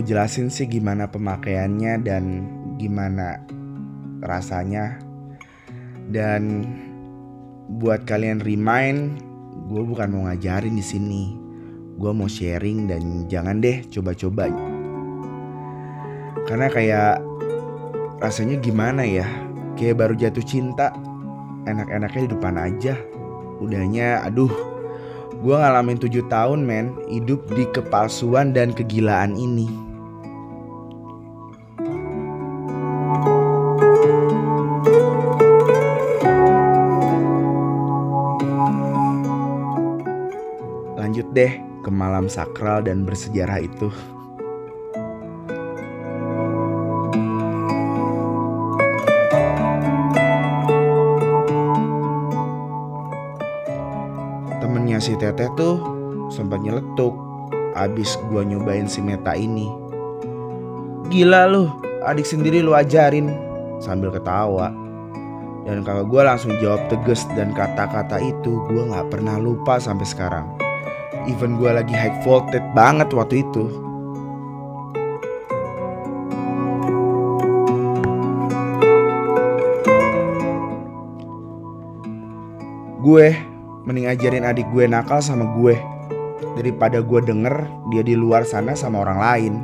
mau 0.00 0.08
jelasin 0.08 0.48
sih 0.48 0.64
gimana 0.64 1.12
pemakaiannya 1.12 2.00
dan 2.00 2.48
gimana 2.80 3.36
rasanya. 4.24 4.96
Dan 6.08 6.64
buat 7.76 8.08
kalian 8.08 8.40
remind 8.40 9.20
gue 9.68 9.82
bukan 9.84 10.08
mau 10.08 10.24
ngajarin 10.24 10.72
di 10.72 10.80
sini. 10.80 11.36
Gue 12.00 12.16
mau 12.16 12.32
sharing 12.32 12.88
dan 12.88 13.28
jangan 13.28 13.60
deh 13.60 13.84
coba-coba. 13.92 14.48
Karena 16.48 16.72
kayak 16.72 17.20
rasanya 18.24 18.56
gimana 18.56 19.04
ya? 19.04 19.28
Kayak 19.76 20.00
baru 20.00 20.16
jatuh 20.16 20.46
cinta. 20.48 20.96
Enak-enaknya 21.68 22.24
di 22.24 22.30
depan 22.32 22.56
aja. 22.56 22.96
Udahnya 23.60 24.24
aduh. 24.24 24.48
Gue 25.44 25.60
ngalamin 25.60 26.00
tujuh 26.00 26.24
tahun 26.32 26.64
men 26.64 26.96
hidup 27.12 27.44
di 27.52 27.68
kepalsuan 27.68 28.56
dan 28.56 28.72
kegilaan 28.72 29.36
ini 29.36 29.89
deh 41.30 41.62
ke 41.80 41.90
malam 41.90 42.26
sakral 42.26 42.82
dan 42.84 43.06
bersejarah 43.06 43.62
itu. 43.62 43.88
Temennya 54.60 54.98
si 55.00 55.16
Teteh 55.16 55.48
tuh 55.56 55.80
sempat 56.28 56.60
nyeletuk 56.60 57.14
abis 57.78 58.18
gua 58.28 58.42
nyobain 58.44 58.90
si 58.90 59.00
Meta 59.00 59.32
ini. 59.32 59.70
Gila 61.10 61.50
lu, 61.50 61.66
adik 62.06 62.28
sendiri 62.28 62.62
lu 62.62 62.76
ajarin 62.76 63.30
sambil 63.82 64.12
ketawa. 64.14 64.70
Dan 65.66 65.84
kakak 65.84 66.08
gue 66.08 66.22
langsung 66.24 66.52
jawab 66.58 66.88
tegas 66.88 67.26
dan 67.36 67.52
kata-kata 67.52 68.16
itu 68.18 68.62
gue 68.70 68.82
gak 68.90 69.12
pernah 69.12 69.36
lupa 69.36 69.76
sampai 69.76 70.08
sekarang. 70.08 70.59
Even 71.28 71.60
gue 71.60 71.68
lagi 71.68 71.92
high 71.92 72.16
voltage 72.24 72.64
banget 72.72 73.12
waktu 73.12 73.44
itu. 73.44 73.64
Gue 83.00 83.32
mending 83.88 84.12
ajarin 84.12 84.44
adik 84.44 84.68
gue 84.76 84.84
nakal 84.84 85.24
sama 85.24 85.48
gue 85.56 85.72
daripada 86.60 87.00
gue 87.00 87.20
denger 87.24 87.64
dia 87.88 88.04
di 88.04 88.12
luar 88.12 88.44
sana 88.44 88.76
sama 88.76 89.00
orang 89.00 89.18
lain. 89.18 89.54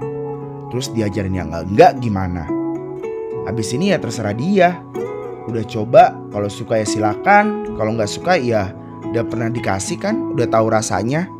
Terus 0.73 0.91
diajarin 0.91 1.37
yang 1.37 1.53
enggak 1.53 2.01
gimana? 2.01 2.49
Abis 3.47 3.77
ini 3.77 3.95
ya 3.95 4.01
terserah 4.01 4.35
dia. 4.35 4.81
Udah 5.47 5.63
coba, 5.63 6.11
kalau 6.35 6.51
suka 6.51 6.83
ya 6.83 6.87
silakan, 6.89 7.77
kalau 7.79 7.95
nggak 7.95 8.11
suka 8.11 8.35
ya 8.35 8.75
udah 9.15 9.23
pernah 9.23 9.47
dikasih 9.47 9.95
kan, 10.03 10.35
udah 10.35 10.51
tahu 10.51 10.67
rasanya. 10.75 11.36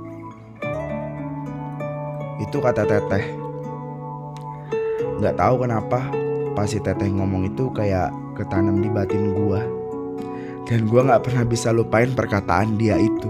Itu 2.57 2.65
kata 2.65 2.89
Teteh. 2.89 3.37
Nggak 5.21 5.37
tahu 5.37 5.69
kenapa 5.69 6.09
pas 6.57 6.65
si 6.65 6.81
Teteh 6.81 7.13
ngomong 7.13 7.53
itu 7.53 7.69
kayak 7.69 8.09
ketanam 8.33 8.81
di 8.81 8.89
batin 8.89 9.37
gua. 9.37 9.61
Dan 10.65 10.89
gua 10.89 11.05
nggak 11.05 11.21
pernah 11.29 11.45
bisa 11.45 11.69
lupain 11.69 12.17
perkataan 12.17 12.81
dia 12.81 12.97
itu. 12.97 13.29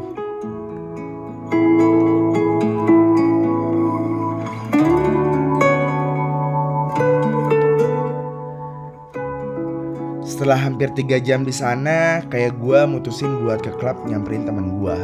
Setelah 10.22 10.70
hampir 10.70 10.94
tiga 10.94 11.18
jam 11.18 11.42
di 11.42 11.50
sana, 11.50 12.22
kayak 12.30 12.62
gue 12.62 12.78
mutusin 12.86 13.42
buat 13.42 13.58
ke 13.58 13.74
klub 13.74 14.06
nyamperin 14.06 14.46
temen 14.46 14.78
gue. 14.78 14.98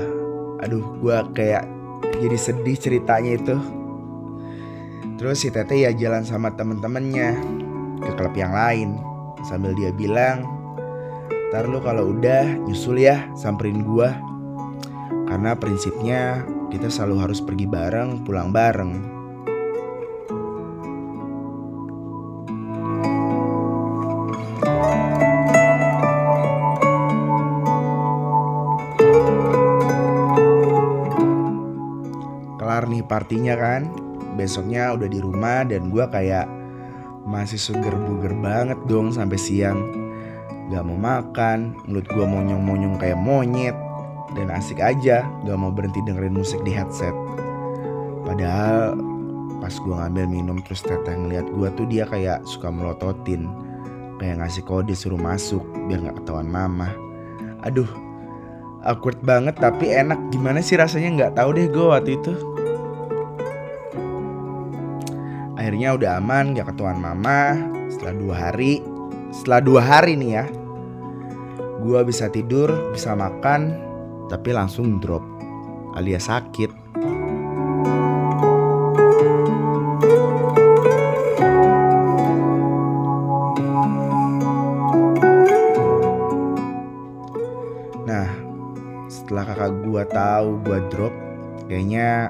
Aduh, 0.63 0.87
gue 1.03 1.17
kayak 1.35 1.67
jadi 2.23 2.39
sedih 2.39 2.79
ceritanya 2.79 3.35
itu. 3.35 3.82
Terus 5.23 5.39
si 5.39 5.55
Tete 5.55 5.79
ya 5.79 5.95
jalan 5.95 6.27
sama 6.27 6.51
temen-temennya 6.59 7.39
ke 8.03 8.11
klub 8.19 8.35
yang 8.35 8.51
lain. 8.51 8.99
Sambil 9.47 9.71
dia 9.71 9.95
bilang, 9.95 10.43
Ntar 11.55 11.71
lu 11.71 11.79
kalau 11.79 12.11
udah 12.11 12.59
nyusul 12.67 12.99
ya 12.99 13.31
samperin 13.39 13.87
gue. 13.87 14.11
Karena 15.31 15.55
prinsipnya 15.55 16.43
kita 16.75 16.91
selalu 16.91 17.23
harus 17.23 17.39
pergi 17.39 17.71
bareng, 17.71 18.27
pulang 18.27 18.51
bareng. 18.51 19.15
kelar 32.63 32.87
nih 32.87 33.05
partinya 33.05 33.55
kan 33.59 34.02
besoknya 34.35 34.93
udah 34.97 35.09
di 35.09 35.19
rumah 35.21 35.65
dan 35.67 35.89
gue 35.93 36.05
kayak 36.09 36.49
masih 37.23 37.59
suger 37.59 37.95
buger 37.95 38.35
banget 38.43 38.79
dong 38.91 39.15
sampai 39.15 39.39
siang. 39.39 39.79
Gak 40.73 40.83
mau 40.89 40.97
makan 40.97 41.77
mulut 41.87 42.07
gue 42.09 42.25
monyong-monyong 42.25 42.97
kayak 42.97 43.21
monyet 43.21 43.77
dan 44.33 44.49
asik 44.49 44.81
aja 44.81 45.29
gak 45.45 45.59
mau 45.59 45.71
berhenti 45.71 46.01
dengerin 46.03 46.35
musik 46.35 46.61
di 46.65 46.73
headset. 46.73 47.13
Padahal 48.25 48.97
pas 49.61 49.75
gue 49.75 49.95
ngambil 49.95 50.27
minum 50.27 50.59
terus 50.65 50.83
teteh 50.83 51.15
ngeliat 51.15 51.47
gue 51.47 51.69
tuh 51.79 51.87
dia 51.87 52.03
kayak 52.09 52.43
suka 52.49 52.73
melototin 52.73 53.47
kayak 54.19 54.43
ngasih 54.43 54.67
kode 54.67 54.95
suruh 54.97 55.21
masuk 55.21 55.63
biar 55.87 56.03
gak 56.03 56.25
ketahuan 56.25 56.51
mama. 56.51 56.91
Aduh 57.63 57.87
awkward 58.83 59.19
banget 59.23 59.55
tapi 59.59 59.95
enak. 59.95 60.19
Gimana 60.35 60.59
sih 60.63 60.79
rasanya? 60.79 61.11
Nggak 61.15 61.33
tahu 61.39 61.51
deh 61.55 61.67
gue 61.71 61.87
waktu 61.87 62.11
itu 62.19 62.33
akhirnya 65.73 65.97
udah 65.97 66.21
aman 66.21 66.53
gak 66.53 66.69
ketuan 66.77 67.01
mama. 67.01 67.57
Setelah 67.89 68.13
dua 68.21 68.35
hari 68.37 68.85
setelah 69.33 69.61
dua 69.65 69.81
hari 69.81 70.21
nih 70.21 70.31
ya 70.37 70.45
gue 71.81 72.01
bisa 72.05 72.29
tidur 72.29 72.93
bisa 72.93 73.17
makan 73.17 73.81
tapi 74.29 74.53
langsung 74.53 75.01
drop 75.01 75.25
alias 75.97 76.29
sakit. 76.29 76.69
Nah 88.05 88.29
setelah 89.09 89.49
kakak 89.49 89.73
gue 89.89 90.03
tahu 90.13 90.49
gue 90.69 90.79
drop 90.93 91.15
kayaknya 91.65 92.29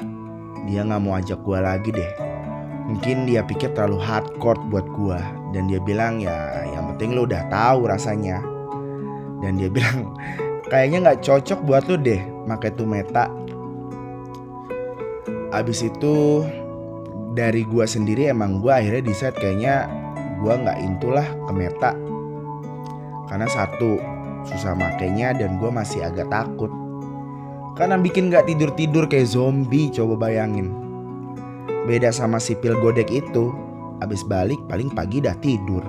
dia 0.70 0.86
nggak 0.86 1.02
mau 1.02 1.18
ajak 1.18 1.42
gue 1.42 1.58
lagi 1.58 1.90
deh 1.90 2.31
mungkin 2.92 3.24
dia 3.24 3.40
pikir 3.40 3.72
terlalu 3.72 4.04
hardcore 4.04 4.60
buat 4.68 4.84
gua. 4.92 5.16
Dan 5.56 5.72
dia 5.72 5.80
bilang 5.80 6.20
ya 6.20 6.68
yang 6.68 6.92
penting 6.92 7.16
lu 7.16 7.24
udah 7.24 7.48
tahu 7.48 7.88
rasanya. 7.88 8.44
Dan 9.40 9.56
dia 9.56 9.72
bilang 9.80 10.12
kayaknya 10.68 11.08
nggak 11.08 11.24
cocok 11.24 11.64
buat 11.64 11.88
lu 11.88 11.96
deh 11.96 12.20
pakai 12.44 12.68
tuh 12.76 12.84
meta 12.84 13.32
abis 15.52 15.84
itu 15.84 16.44
dari 17.32 17.64
gua 17.64 17.84
sendiri 17.84 18.28
emang 18.28 18.60
gua 18.60 18.80
akhirnya 18.80 19.08
decide 19.08 19.36
kayaknya 19.36 19.88
gua 20.44 20.60
nggak 20.60 20.78
intulah 20.84 21.24
ke 21.24 21.52
meta. 21.52 21.92
Karena 23.32 23.48
satu 23.48 23.96
susah 24.44 24.76
makainya 24.76 25.32
dan 25.32 25.56
gua 25.56 25.72
masih 25.72 26.04
agak 26.04 26.28
takut. 26.28 26.68
Karena 27.72 27.96
bikin 27.96 28.28
nggak 28.28 28.52
tidur 28.52 28.70
tidur 28.76 29.04
kayak 29.08 29.32
zombie 29.32 29.88
coba 29.88 30.28
bayangin 30.28 30.81
beda 31.82 32.14
sama 32.14 32.38
si 32.38 32.54
pil 32.54 32.78
godek 32.78 33.10
itu 33.10 33.50
abis 33.98 34.22
balik 34.22 34.58
paling 34.70 34.90
pagi 34.90 35.18
dah 35.18 35.34
tidur 35.42 35.82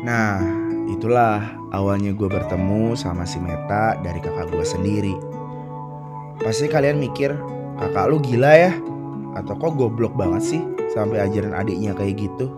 Nah, 0.00 0.42
itulah 0.90 1.38
awalnya 1.70 2.10
gue 2.10 2.26
bertemu 2.26 2.98
sama 2.98 3.22
si 3.22 3.38
Meta 3.38 3.94
dari 4.02 4.18
kakak 4.18 4.50
gue 4.50 4.66
sendiri. 4.66 5.14
Pasti 6.42 6.66
kalian 6.66 6.98
mikir, 6.98 7.30
kakak 7.78 8.10
lu 8.10 8.18
gila 8.18 8.50
ya? 8.58 8.72
Atau 9.40 9.56
kok 9.56 9.72
goblok 9.80 10.12
banget 10.12 10.42
sih 10.44 10.62
sampai 10.92 11.24
ajarin 11.24 11.56
adiknya 11.56 11.96
kayak 11.96 12.28
gitu? 12.28 12.52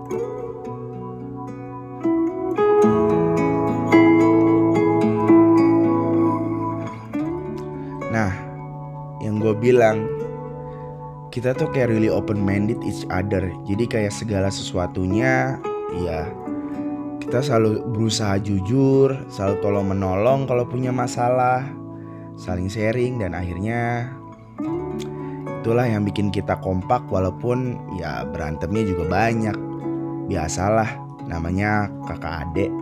Nah, 8.11 8.35
yang 9.23 9.38
gue 9.38 9.55
bilang, 9.55 10.05
kita 11.31 11.55
tuh 11.55 11.71
kayak 11.71 11.95
really 11.95 12.11
open 12.11 12.42
minded 12.42 12.83
each 12.83 13.07
other. 13.09 13.49
Jadi 13.64 13.85
kayak 13.88 14.12
segala 14.12 14.51
sesuatunya, 14.51 15.57
ya 16.03 16.29
kita 17.23 17.40
selalu 17.40 17.81
berusaha 17.95 18.37
jujur, 18.42 19.16
selalu 19.33 19.57
tolong 19.64 19.87
menolong 19.88 20.45
kalau 20.45 20.68
punya 20.68 20.92
masalah, 20.92 21.64
saling 22.37 22.68
sharing 22.68 23.16
dan 23.16 23.33
akhirnya 23.33 24.12
itulah 25.62 25.87
yang 25.87 26.03
bikin 26.03 26.35
kita 26.35 26.59
kompak 26.59 27.07
walaupun 27.07 27.79
ya 27.94 28.27
berantemnya 28.27 28.83
juga 28.83 29.07
banyak. 29.07 29.55
Biasalah 30.27 30.90
namanya 31.31 31.87
kakak 32.03 32.51
adik. 32.51 32.75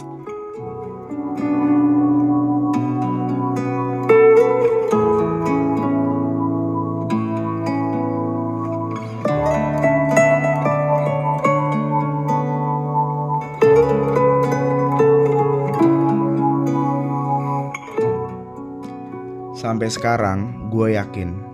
Sampai 19.53 19.93
sekarang 19.93 20.73
gue 20.73 20.97
yakin 20.97 21.50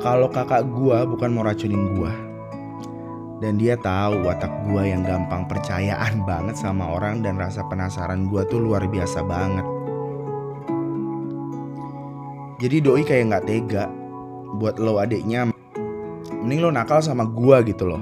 kalau 0.00 0.32
kakak 0.32 0.64
gue 0.64 0.98
bukan 1.12 1.28
mau 1.28 1.44
racunin 1.44 1.92
gue 1.92 2.12
dan 3.40 3.56
dia 3.56 3.76
tahu 3.76 4.24
watak 4.24 4.52
gue 4.68 4.82
yang 4.88 5.04
gampang 5.04 5.44
percayaan 5.44 6.24
banget 6.28 6.56
sama 6.56 6.88
orang 6.96 7.20
dan 7.20 7.36
rasa 7.36 7.64
penasaran 7.68 8.28
gue 8.28 8.42
tuh 8.48 8.60
luar 8.60 8.84
biasa 8.88 9.20
banget. 9.24 9.66
Jadi 12.60 12.76
doi 12.84 13.00
kayak 13.08 13.24
nggak 13.32 13.46
tega 13.48 13.84
buat 14.60 14.76
lo 14.76 15.00
adiknya. 15.00 15.48
Mending 16.44 16.60
lo 16.60 16.68
nakal 16.72 17.00
sama 17.00 17.24
gue 17.24 17.56
gitu 17.72 17.88
loh 17.88 18.00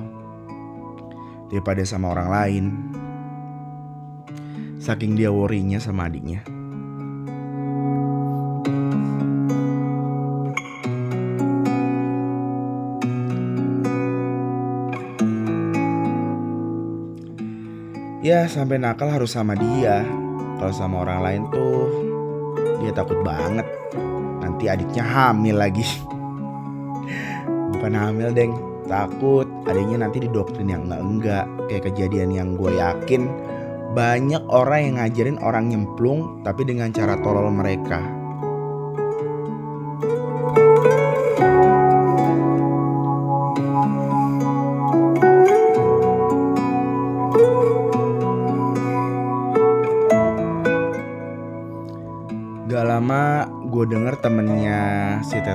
daripada 1.50 1.82
sama 1.86 2.14
orang 2.14 2.28
lain. 2.30 2.64
Saking 4.82 5.14
dia 5.14 5.30
worrynya 5.30 5.78
sama 5.78 6.10
adiknya. 6.10 6.57
Ya 18.28 18.44
sampai 18.44 18.76
nakal 18.76 19.08
harus 19.08 19.32
sama 19.32 19.56
dia. 19.56 20.04
Kalau 20.60 20.68
sama 20.68 21.00
orang 21.00 21.24
lain 21.24 21.42
tuh 21.48 21.88
Dia 22.84 22.92
takut 22.92 23.24
banget. 23.24 23.64
Nanti 24.44 24.68
adiknya 24.68 25.00
hamil 25.00 25.56
lagi. 25.56 25.80
Bukan 27.72 27.96
hamil 27.96 28.36
deng. 28.36 28.52
Takut 28.84 29.48
adiknya 29.64 30.04
nanti 30.04 30.20
didoktrin 30.20 30.68
yang 30.68 30.88
enggak-enggak 30.88 31.44
Kayak 31.68 31.92
kejadian 31.92 32.32
yang 32.32 32.48
gue 32.56 32.72
yakin 32.76 33.28
Banyak 33.92 34.48
orang 34.48 34.80
yang 34.80 34.94
ngajarin 34.96 35.36
orang 35.44 35.68
nyemplung 35.68 36.40
Tapi 36.40 36.64
dengan 36.64 36.88
cara 36.88 37.20
tolol 37.20 37.52
mereka 37.52 38.17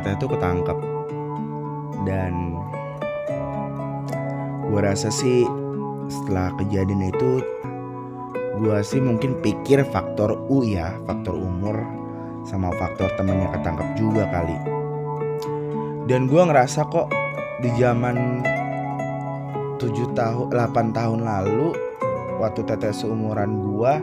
Teteh 0.04 0.20
tuh 0.20 0.36
ketangkep 0.36 0.78
Dan 2.04 2.60
gue 4.68 4.80
rasa 4.84 5.08
sih 5.08 5.48
setelah 6.12 6.52
kejadian 6.60 7.08
itu 7.08 7.40
Gue 8.60 8.84
sih 8.84 9.00
mungkin 9.00 9.40
pikir 9.40 9.88
faktor 9.88 10.36
U 10.52 10.68
ya 10.68 10.92
Faktor 11.08 11.40
umur 11.40 11.80
sama 12.44 12.76
faktor 12.76 13.08
temennya 13.16 13.48
ketangkep 13.56 13.88
juga 13.96 14.28
kali 14.28 14.60
Dan 16.12 16.28
gue 16.28 16.42
ngerasa 16.52 16.84
kok 16.92 17.08
di 17.64 17.72
zaman 17.80 18.44
7 19.80 19.88
tahun 20.20 20.52
8 20.52 20.92
tahun 21.00 21.20
lalu 21.24 21.72
Waktu 22.44 22.60
Teteh 22.68 22.92
seumuran 22.92 23.56
gue 23.56 23.94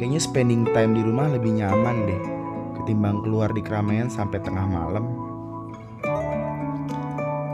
Kayaknya 0.00 0.20
spending 0.24 0.64
time 0.72 0.96
di 0.96 1.04
rumah 1.04 1.28
lebih 1.28 1.60
nyaman 1.60 2.08
deh 2.08 2.22
ketimbang 2.86 3.18
keluar 3.26 3.50
di 3.50 3.66
keramaian 3.66 4.06
sampai 4.06 4.38
tengah 4.38 4.62
malam. 4.62 5.25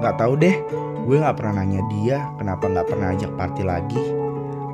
Gak 0.02 0.18
tahu 0.18 0.34
deh, 0.34 0.58
gue 1.06 1.16
nggak 1.22 1.38
pernah 1.38 1.62
nanya 1.62 1.78
dia 1.86 2.26
kenapa 2.34 2.66
nggak 2.66 2.90
pernah 2.90 3.14
ajak 3.14 3.38
party 3.38 3.62
lagi. 3.62 4.02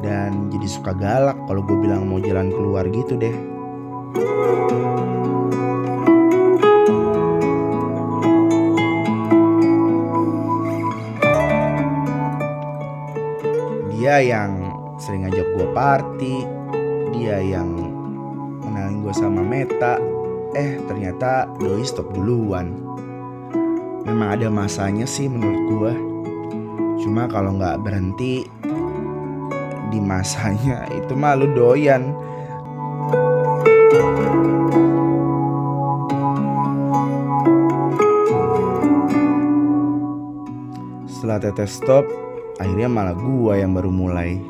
Dan 0.00 0.48
jadi 0.48 0.64
suka 0.64 0.96
galak 0.96 1.36
kalau 1.44 1.60
gue 1.68 1.76
bilang 1.76 2.08
mau 2.08 2.16
jalan 2.16 2.48
keluar 2.48 2.88
gitu 2.88 3.12
deh. 3.12 3.36
Dia 13.92 14.24
yang 14.24 14.72
sering 14.96 15.28
ngajak 15.28 15.44
gue 15.44 15.66
party, 15.76 16.34
dia 17.12 17.36
yang 17.44 17.68
kenalin 18.64 19.04
gue 19.04 19.12
sama 19.12 19.44
Meta, 19.44 20.00
eh 20.56 20.80
ternyata 20.88 21.52
doi 21.60 21.84
stop 21.84 22.16
duluan 22.16 22.87
memang 24.18 24.34
ada 24.34 24.50
masanya 24.50 25.06
sih 25.06 25.30
menurut 25.30 25.62
gue 25.70 25.92
cuma 27.06 27.30
kalau 27.30 27.54
nggak 27.54 27.78
berhenti 27.86 28.50
di 29.94 30.02
masanya 30.02 30.82
itu 30.98 31.14
mah 31.14 31.38
lu 31.38 31.46
doyan. 31.54 32.10
Setelah 41.06 41.38
teteh 41.38 41.70
stop 41.70 42.02
akhirnya 42.58 42.90
malah 42.90 43.14
gua 43.14 43.54
yang 43.54 43.70
baru 43.70 43.94
mulai. 43.94 44.42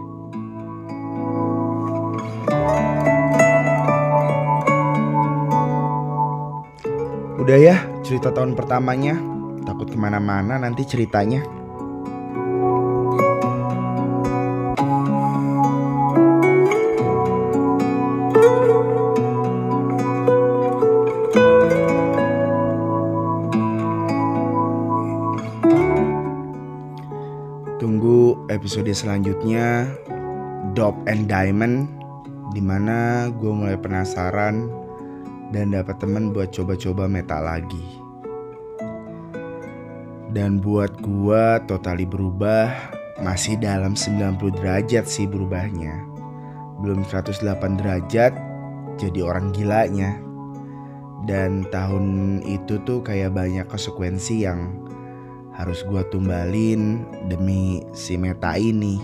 Udah 7.37 7.59
ya 7.61 7.77
cerita 8.01 8.33
tahun 8.33 8.57
pertamanya 8.57 9.38
ke 9.99 10.07
mana-mana 10.07 10.63
nanti 10.63 10.87
ceritanya 10.87 11.43
Tunggu 27.83 28.39
episode 28.55 28.95
selanjutnya 28.95 29.91
Dop 30.79 30.95
and 31.11 31.27
Diamond 31.27 31.91
Di 32.55 32.63
mana 32.63 33.27
gue 33.35 33.51
mulai 33.51 33.75
penasaran 33.75 34.71
dan 35.51 35.73
dapat 35.73 35.97
temen 35.99 36.29
buat 36.37 36.53
coba-coba 36.53 37.09
meta 37.09 37.41
lagi. 37.41 37.98
Dan 40.39 40.63
buat 40.63 41.03
gue 41.03 41.45
totali 41.67 42.07
berubah 42.07 42.71
masih 43.19 43.59
dalam 43.59 43.99
90 43.99 44.39
derajat 44.55 45.11
sih 45.11 45.27
berubahnya. 45.27 46.07
Belum 46.79 47.03
108 47.03 47.59
derajat 47.75 48.39
jadi 49.03 49.19
orang 49.27 49.51
gilanya. 49.51 50.15
Dan 51.27 51.67
tahun 51.75 52.39
itu 52.47 52.79
tuh 52.87 53.03
kayak 53.03 53.35
banyak 53.35 53.67
konsekuensi 53.67 54.47
yang 54.47 54.79
harus 55.59 55.83
gue 55.83 56.07
tumbalin 56.15 57.03
demi 57.27 57.83
si 57.91 58.15
meta 58.15 58.55
ini. 58.55 59.03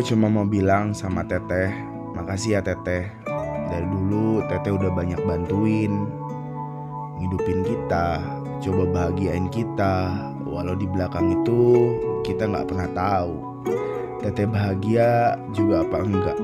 Gue 0.00 0.16
cuma 0.16 0.32
mau 0.32 0.48
bilang 0.48 0.96
sama 0.96 1.20
Teteh, 1.28 1.76
makasih 2.16 2.56
ya 2.56 2.60
Teteh. 2.64 3.04
Dari 3.68 3.84
dulu 3.84 4.40
Teteh 4.48 4.72
udah 4.72 4.88
banyak 4.96 5.20
bantuin, 5.28 6.08
ngidupin 7.20 7.60
kita, 7.60 8.16
coba 8.64 8.88
bahagiain 8.88 9.52
kita. 9.52 10.24
Walau 10.48 10.72
di 10.72 10.88
belakang 10.88 11.44
itu 11.44 11.92
kita 12.24 12.48
nggak 12.48 12.72
pernah 12.72 12.88
tahu. 12.96 13.60
Teteh 14.24 14.48
bahagia 14.48 15.36
juga 15.52 15.84
apa 15.84 15.96
enggak. 16.00 16.38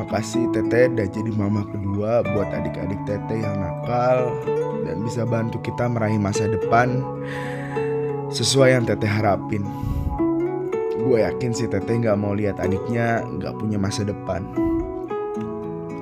Makasih 0.00 0.48
Teteh 0.56 0.88
udah 0.88 1.04
jadi 1.04 1.30
mama 1.36 1.68
kedua 1.68 2.24
buat 2.32 2.48
adik-adik 2.48 3.04
Teteh 3.04 3.44
yang 3.44 3.60
nakal 3.60 4.40
dan 4.88 5.04
bisa 5.04 5.28
bantu 5.28 5.60
kita 5.60 5.84
meraih 5.84 6.16
masa 6.16 6.48
depan 6.48 7.04
sesuai 8.32 8.72
yang 8.72 8.88
Teteh 8.88 9.12
harapin. 9.12 9.68
Gue 11.02 11.18
yakin 11.26 11.50
si 11.50 11.66
Teteh 11.66 11.98
gak 11.98 12.14
mau 12.14 12.30
lihat 12.30 12.62
adiknya 12.62 13.26
gak 13.42 13.58
punya 13.58 13.74
masa 13.74 14.06
depan. 14.06 14.46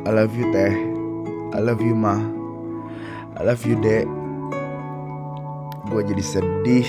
I 0.04 0.12
love 0.12 0.36
you 0.36 0.44
Teh. 0.52 0.76
I 1.56 1.58
love 1.58 1.80
you 1.80 1.96
Ma. 1.96 2.20
I 3.40 3.40
love 3.40 3.64
you 3.64 3.80
Dek. 3.80 4.04
Gue 5.88 6.04
jadi 6.04 6.20
sedih. 6.20 6.88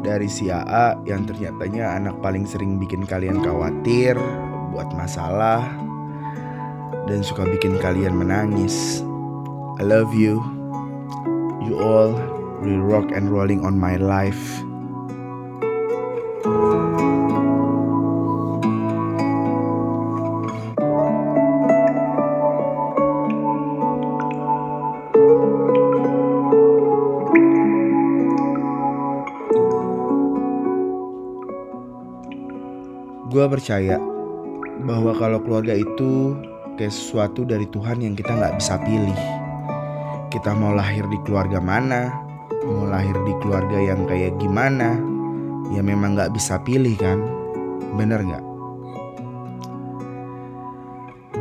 Dari 0.00 0.26
si 0.26 0.48
AA 0.48 1.04
yang 1.04 1.28
ternyatanya 1.28 2.00
anak 2.00 2.16
paling 2.24 2.48
sering 2.48 2.80
bikin 2.80 3.04
kalian 3.04 3.44
khawatir, 3.44 4.16
buat 4.72 4.88
masalah, 4.96 5.89
dan 7.10 7.26
suka 7.26 7.42
bikin 7.42 7.74
kalian 7.82 8.14
menangis. 8.14 9.02
I 9.76 9.82
love 9.82 10.14
you. 10.14 10.38
You 11.66 11.74
all 11.82 12.14
really 12.62 12.78
rock 12.78 13.10
and 13.10 13.26
rolling 13.26 13.66
on 13.66 13.74
my 13.74 13.98
life. 13.98 14.62
Gue 33.30 33.46
percaya 33.46 33.98
bahwa 34.86 35.14
kalau 35.14 35.38
keluarga 35.42 35.74
itu 35.74 36.34
kayak 36.80 36.96
sesuatu 36.96 37.44
dari 37.44 37.68
Tuhan 37.68 38.00
yang 38.00 38.16
kita 38.16 38.32
nggak 38.32 38.56
bisa 38.56 38.80
pilih. 38.80 39.20
Kita 40.32 40.56
mau 40.56 40.72
lahir 40.72 41.04
di 41.12 41.20
keluarga 41.28 41.60
mana, 41.60 42.08
mau 42.64 42.88
lahir 42.88 43.12
di 43.28 43.36
keluarga 43.44 43.76
yang 43.76 44.08
kayak 44.08 44.40
gimana, 44.40 44.96
ya 45.76 45.84
memang 45.84 46.16
nggak 46.16 46.32
bisa 46.32 46.56
pilih 46.64 46.96
kan, 46.96 47.20
bener 48.00 48.24
nggak? 48.24 48.44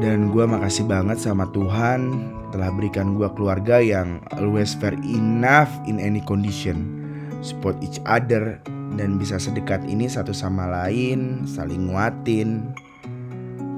Dan 0.03 0.27
gue 0.35 0.43
makasih 0.43 0.83
banget 0.91 1.23
sama 1.23 1.47
Tuhan 1.55 2.35
telah 2.51 2.75
berikan 2.75 3.15
gue 3.15 3.31
keluarga 3.31 3.79
yang 3.79 4.19
always 4.35 4.75
fair 4.75 4.99
enough 5.07 5.71
in 5.87 6.03
any 6.03 6.19
condition, 6.19 6.83
support 7.39 7.79
each 7.79 8.03
other, 8.03 8.59
dan 8.99 9.15
bisa 9.15 9.39
sedekat 9.39 9.87
ini 9.87 10.11
satu 10.11 10.35
sama 10.35 10.67
lain, 10.67 11.47
saling 11.47 11.87
nguatin, 11.87 12.75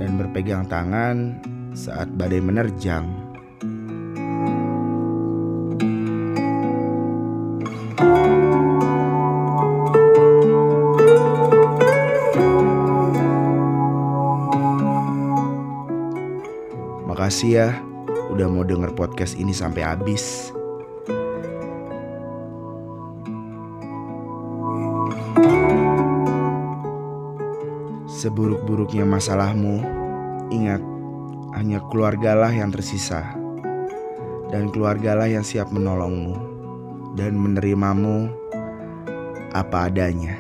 dan 0.02 0.18
berpegang 0.18 0.66
tangan 0.66 1.38
saat 1.78 2.10
badai 2.18 2.42
menerjang. 2.42 3.06
Makasih 17.06 17.52
ya 17.54 17.70
udah 18.34 18.50
mau 18.50 18.66
denger 18.66 18.98
podcast 18.98 19.38
ini 19.38 19.54
sampai 19.54 19.86
habis. 19.86 20.50
Seburuk-buruknya 28.22 29.02
masalahmu, 29.02 29.82
ingat 30.54 30.78
hanya 31.58 31.82
keluargalah 31.90 32.54
yang 32.54 32.70
tersisa 32.70 33.34
dan 34.54 34.70
keluargalah 34.70 35.26
yang 35.26 35.42
siap 35.42 35.74
menolongmu 35.74 36.38
dan 37.18 37.34
menerimamu 37.34 38.30
apa 39.58 39.90
adanya. 39.90 40.38